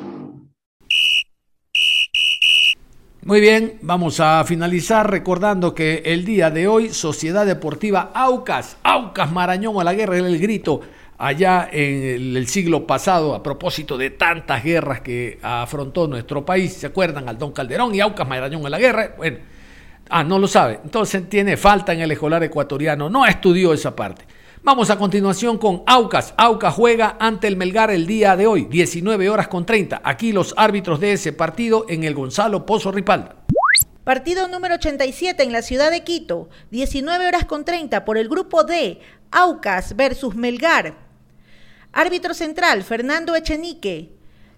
Muy 3.23 3.41
bien, 3.41 3.79
vamos 3.81 4.21
a 4.21 4.41
finalizar 4.45 5.09
recordando 5.09 5.75
que 5.75 6.01
el 6.05 6.23
día 6.23 6.49
de 6.49 6.67
hoy 6.69 6.89
Sociedad 6.91 7.45
Deportiva 7.45 8.11
Aucas, 8.13 8.77
Aucas 8.83 9.29
Marañón 9.33 9.81
a 9.81 9.83
la 9.83 9.93
guerra 9.93 10.15
del 10.15 10.39
grito, 10.39 10.79
allá 11.17 11.67
en 11.71 12.35
el 12.35 12.47
siglo 12.47 12.85
pasado 12.85 13.33
a 13.33 13.41
propósito 13.41 13.97
de 13.97 14.11
tantas 14.11 14.63
guerras 14.63 15.01
que 15.01 15.39
afrontó 15.41 16.07
nuestro 16.07 16.45
país. 16.45 16.73
¿Se 16.73 16.87
acuerdan? 16.87 17.27
Al 17.27 17.37
Don 17.37 17.51
Calderón 17.51 17.93
y 17.95 17.99
Aucas 17.99 18.27
Mayrañón 18.27 18.63
en 18.65 18.71
la 18.71 18.79
guerra. 18.79 19.13
Bueno, 19.17 19.39
ah, 20.09 20.23
no 20.23 20.39
lo 20.39 20.47
sabe. 20.47 20.79
Entonces 20.83 21.27
tiene 21.29 21.57
falta 21.57 21.93
en 21.93 22.01
el 22.01 22.11
escolar 22.11 22.43
ecuatoriano. 22.43 23.09
No 23.09 23.25
estudió 23.25 23.73
esa 23.73 23.95
parte. 23.95 24.25
Vamos 24.63 24.89
a 24.89 24.97
continuación 24.97 25.57
con 25.57 25.83
Aucas. 25.85 26.33
Aucas 26.35 26.73
juega 26.73 27.15
ante 27.19 27.47
el 27.47 27.55
Melgar 27.55 27.89
el 27.89 28.05
día 28.05 28.35
de 28.35 28.47
hoy, 28.47 28.65
19 28.65 29.29
horas 29.29 29.47
con 29.47 29.65
30. 29.65 30.01
Aquí 30.03 30.33
los 30.33 30.53
árbitros 30.57 30.99
de 30.99 31.13
ese 31.13 31.31
partido 31.31 31.85
en 31.87 32.03
el 32.03 32.13
Gonzalo 32.13 32.65
Pozo 32.65 32.91
Ripalda. 32.91 33.35
Partido 34.03 34.47
número 34.47 34.75
87 34.75 35.43
en 35.43 35.51
la 35.51 35.61
ciudad 35.61 35.91
de 35.91 36.03
Quito, 36.03 36.49
19 36.71 37.27
horas 37.27 37.45
con 37.45 37.65
30 37.65 38.03
por 38.03 38.17
el 38.17 38.29
grupo 38.29 38.63
D, 38.63 38.99
Aucas 39.31 39.95
versus 39.95 40.35
Melgar. 40.35 41.06
Árbitro 41.91 42.33
central, 42.33 42.83
Fernando 42.83 43.35
Echenique. 43.35 44.11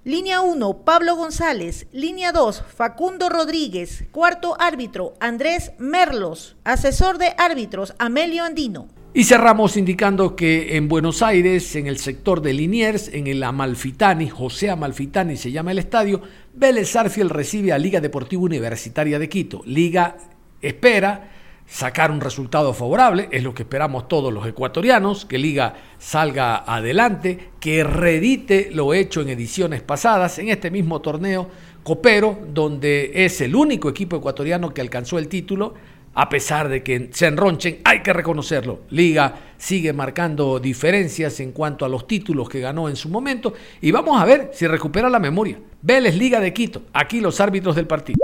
Línea 0.04 0.42
1, 0.42 0.86
Pablo 0.86 1.16
González. 1.16 1.88
Línea 1.92 2.32
2, 2.32 2.64
Facundo 2.76 3.30
Rodríguez. 3.30 4.06
Cuarto 4.12 4.56
árbitro, 4.60 5.14
Andrés 5.20 5.72
Merlos. 5.78 6.56
Asesor 6.64 7.18
de 7.18 7.34
árbitros, 7.38 7.94
Amelio 8.00 8.44
Andino. 8.44 8.88
Y 9.14 9.24
cerramos 9.24 9.76
indicando 9.76 10.36
que 10.36 10.78
en 10.78 10.88
Buenos 10.88 11.22
Aires, 11.22 11.76
en 11.76 11.88
el 11.88 11.98
sector 11.98 12.42
de 12.42 12.54
Liniers, 12.54 13.08
en 13.08 13.28
el 13.28 13.44
Amalfitani, 13.44 14.30
José 14.30 14.70
Amalfitani 14.70 15.36
se 15.36 15.52
llama 15.52 15.72
el 15.72 15.80
estadio, 15.80 16.22
Vélez 16.54 16.96
Arfiel 16.96 17.30
recibe 17.30 17.74
a 17.74 17.80
Liga 17.80 18.02
Deportiva 18.02 18.44
Universitaria 18.44 19.18
de 19.18 19.28
Quito. 19.28 19.62
Liga 19.66 20.18
espera 20.62 21.32
sacar 21.70 22.12
un 22.12 22.20
resultado 22.20 22.74
favorable, 22.74 23.30
es 23.32 23.44
lo 23.44 23.54
que 23.54 23.64
esperamos 23.64 24.08
todos 24.08 24.34
los 24.34 24.46
ecuatorianos, 24.48 25.26
que 25.26 25.38
Liga 25.38 25.76
salga 26.00 26.58
adelante, 26.58 27.52
que 27.60 27.84
redite 27.84 28.70
lo 28.74 28.94
hecho 28.94 29.22
en 29.22 29.30
ediciones 29.30 29.82
pasadas, 29.82 30.40
en 30.40 30.50
este 30.50 30.72
mismo 30.72 31.00
torneo 31.00 31.48
Copero, 31.84 32.38
donde 32.54 33.12
es 33.14 33.40
el 33.42 33.56
único 33.56 33.88
equipo 33.88 34.18
ecuatoriano 34.18 34.74
que 34.74 34.82
alcanzó 34.82 35.18
el 35.18 35.28
título, 35.28 35.76
a 36.16 36.28
pesar 36.28 36.68
de 36.68 36.84
que 36.84 37.10
se 37.14 37.28
enronchen, 37.28 37.80
hay 37.86 38.02
que 38.02 38.14
reconocerlo. 38.14 38.82
Liga 38.90 39.36
sigue 39.58 39.94
marcando 39.94 40.60
diferencias 40.60 41.40
en 41.40 41.52
cuanto 41.52 41.86
a 41.86 41.90
los 41.90 42.08
títulos 42.08 42.50
que 42.50 42.60
ganó 42.60 42.90
en 42.90 42.96
su 42.96 43.10
momento 43.10 43.54
y 43.80 43.92
vamos 43.92 44.20
a 44.20 44.26
ver 44.26 44.50
si 44.54 44.68
recupera 44.68 45.10
la 45.10 45.20
memoria. 45.20 45.60
Vélez 45.82 46.16
Liga 46.16 46.40
de 46.40 46.52
Quito, 46.52 46.82
aquí 46.94 47.22
los 47.22 47.40
árbitros 47.40 47.76
del 47.76 47.88
partido. 47.88 48.18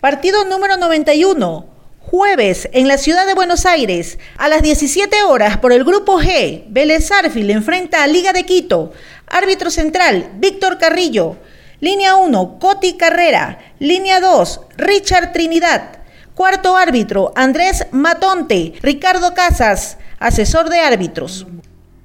Partido 0.00 0.44
número 0.44 0.76
91. 0.76 1.81
Jueves, 2.04 2.68
en 2.72 2.88
la 2.88 2.98
ciudad 2.98 3.26
de 3.26 3.34
Buenos 3.34 3.64
Aires, 3.64 4.18
a 4.36 4.48
las 4.48 4.60
17 4.60 5.22
horas, 5.22 5.58
por 5.58 5.72
el 5.72 5.84
grupo 5.84 6.20
G, 6.20 6.64
Vélez 6.68 7.10
Arfil 7.10 7.50
enfrenta 7.50 8.02
a 8.02 8.06
Liga 8.06 8.32
de 8.32 8.44
Quito. 8.44 8.92
Árbitro 9.26 9.70
central, 9.70 10.32
Víctor 10.36 10.78
Carrillo. 10.78 11.38
Línea 11.80 12.16
1, 12.16 12.58
Coti 12.58 12.94
Carrera. 12.94 13.58
Línea 13.78 14.20
2, 14.20 14.60
Richard 14.76 15.32
Trinidad. 15.32 16.00
Cuarto 16.34 16.76
árbitro, 16.76 17.32
Andrés 17.34 17.86
Matonte. 17.92 18.74
Ricardo 18.82 19.32
Casas, 19.32 19.96
asesor 20.18 20.68
de 20.68 20.80
árbitros. 20.80 21.46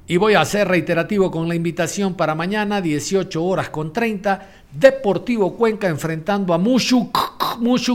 Y 0.09 0.15
voy 0.15 0.35
a 0.35 0.45
ser 0.45 0.69
reiterativo 0.69 1.29
con 1.29 1.49
la 1.49 1.55
invitación 1.55 2.13
para 2.13 2.33
mañana, 2.33 2.79
18 2.79 3.43
horas 3.43 3.69
con 3.69 3.91
30. 3.91 4.51
Deportivo 4.71 5.57
Cuenca 5.57 5.89
enfrentando 5.89 6.53
a 6.53 6.57
Mushuk, 6.57 7.17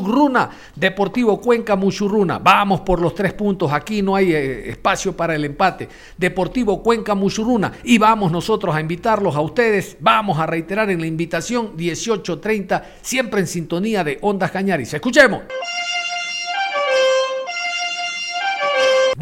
Runa. 0.07 0.51
Deportivo 0.77 1.41
Cuenca 1.41 1.75
Mushuruna. 1.75 2.39
Vamos 2.39 2.83
por 2.83 3.01
los 3.01 3.15
tres 3.15 3.33
puntos. 3.33 3.73
Aquí 3.73 4.03
no 4.03 4.15
hay 4.15 4.35
eh, 4.35 4.71
espacio 4.71 5.17
para 5.17 5.35
el 5.35 5.47
empate. 5.47 5.89
Deportivo 6.19 6.83
Cuenca 6.83 7.15
Mushuruna. 7.15 7.73
Y 7.83 7.97
vamos 7.97 8.31
nosotros 8.31 8.75
a 8.75 8.81
invitarlos 8.83 9.35
a 9.35 9.41
ustedes. 9.41 9.97
Vamos 10.01 10.39
a 10.39 10.45
reiterar 10.45 10.91
en 10.91 11.01
la 11.01 11.07
invitación 11.07 11.79
18.30, 11.79 12.83
siempre 13.01 13.41
en 13.41 13.47
sintonía 13.47 14.05
de 14.05 14.19
Ondas 14.21 14.51
Cañaris. 14.51 14.93
Escuchemos. 14.93 15.45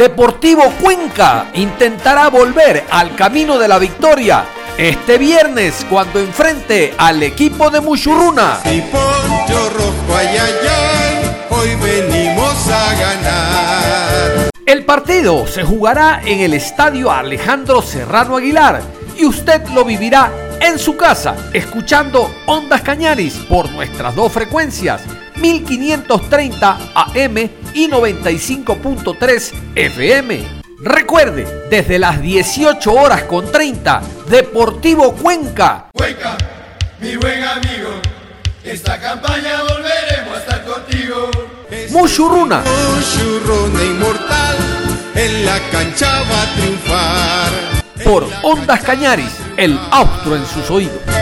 Deportivo 0.01 0.63
Cuenca 0.81 1.51
intentará 1.53 2.31
volver 2.31 2.87
al 2.91 3.15
camino 3.15 3.59
de 3.59 3.69
la 3.69 3.79
victoria 3.79 4.47
este 4.79 5.19
viernes 5.19 5.85
cuando 5.91 6.19
enfrente 6.19 6.95
al 6.97 7.23
equipo 7.23 7.69
de 7.69 7.83
Muchurruna. 7.83 8.61
rojo, 8.65 10.17
hoy 11.51 11.75
venimos 11.75 12.69
a 12.69 12.95
ganar. 12.95 14.51
El 14.65 14.87
partido 14.87 15.47
se 15.47 15.65
jugará 15.65 16.23
en 16.25 16.41
el 16.41 16.55
estadio 16.55 17.13
Alejandro 17.13 17.83
Serrano 17.83 18.39
Aguilar 18.39 18.81
y 19.19 19.27
usted 19.27 19.69
lo 19.75 19.85
vivirá 19.85 20.33
en 20.63 20.79
su 20.79 20.97
casa, 20.97 21.37
escuchando 21.53 22.35
Ondas 22.47 22.81
Cañaris 22.81 23.35
por 23.51 23.71
nuestras 23.71 24.15
dos 24.15 24.33
frecuencias, 24.33 25.03
1530 25.37 26.79
AM 26.95 27.51
y 27.75 27.89
95.3 27.89 29.53
FM. 29.75 30.61
Recuerde, 30.83 31.67
desde 31.69 31.99
las 31.99 32.23
18 32.23 32.93
horas 32.93 33.25
con 33.25 33.51
30, 33.53 34.03
Deportivo 34.29 35.13
Cuenca. 35.15 35.87
Cuenca, 35.93 36.37
mi 37.01 37.17
buen 37.17 37.45
amigo, 37.45 38.01
esta 38.65 38.99
campaña 38.99 39.63
volveremos 39.63 40.37
a 40.37 40.41
estar 40.41 40.65
contigo. 40.65 41.31
Mushuruna. 41.91 42.63
Mushuruna 42.95 43.85
inmortal, 43.85 44.57
en 45.15 45.47
la 45.47 45.59
cancha 45.71 46.23
va 46.23 46.43
a 46.43 46.55
triunfar. 46.55 47.53
Por 48.05 48.27
Ondas 48.43 48.81
Cañaris, 48.83 49.37
el 49.57 49.79
austro 49.91 50.37
en 50.37 50.47
sus 50.47 50.71
oídos. 50.71 51.20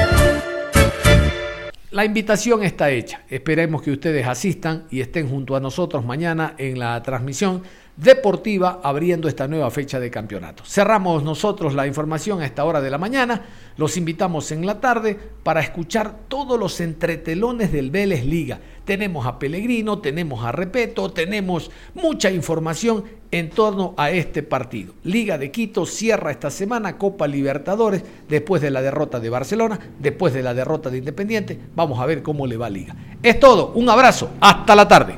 La 1.91 2.05
invitación 2.05 2.63
está 2.63 2.91
hecha. 2.91 3.23
Esperemos 3.31 3.81
que 3.81 3.91
ustedes 3.91 4.27
asistan 4.27 4.85
y 4.91 5.01
estén 5.01 5.27
junto 5.27 5.57
a 5.57 5.61
nosotros 5.61 6.05
mañana 6.05 6.55
en 6.59 6.79
la 6.79 7.03
transmisión 7.03 7.63
Deportiva 7.99 8.79
abriendo 8.81 9.27
esta 9.27 9.49
nueva 9.49 9.73
fecha 9.73 9.99
de 9.99 10.09
campeonato. 10.09 10.63
Cerramos 10.65 11.25
nosotros 11.25 11.75
la 11.75 11.85
información 11.85 12.41
a 12.41 12.47
esta 12.47 12.65
hora 12.65 12.81
de 12.81 12.91
la 12.91 12.99
mañana. 12.99 13.43
Los 13.77 13.97
invitamos 13.97 14.53
en 14.53 14.65
la 14.65 14.81
tarde 14.81 15.19
para 15.43 15.61
escuchar 15.61 16.15
todos 16.29 16.61
los 16.61 16.81
entretelones 16.81 17.73
del 17.73 17.91
Vélez 17.91 18.25
Liga. 18.25 18.61
Tenemos 18.85 19.27
a 19.27 19.41
Pellegrino, 19.41 19.99
tenemos 19.99 20.45
a 20.45 20.53
Repeto, 20.53 21.11
tenemos 21.11 21.73
mucha 21.95 22.31
información 22.31 23.03
en 23.33 23.51
torno 23.51 23.95
a 23.97 24.13
este 24.13 24.45
partido. 24.45 24.95
Liga 25.03 25.37
de 25.37 25.51
Quito 25.51 25.85
cierra 25.85 26.31
esta 26.31 26.51
semana 26.51 26.99
Copa 26.99 27.27
Libertadores 27.27 28.05
después 28.29 28.63
de 28.63 28.71
la 28.71 28.81
derrota 28.81 29.19
de 29.19 29.29
Barcelona, 29.29 29.77
después 29.99 30.33
de 30.33 30.45
la 30.45 30.55
derrota 30.55 30.89
de 30.89 30.99
Independiente. 30.99 31.59
Vamos 31.75 31.99
a 31.99 32.07
ver 32.07 32.23
cómo 32.23 32.47
le 32.47 32.57
va 32.57 32.71
Liga. 32.71 32.95
Es 33.25 33.41
todo, 33.41 33.73
un 33.75 33.91
abrazo, 33.91 34.31
hasta 34.41 34.77
la 34.77 34.87
tarde. 34.87 35.17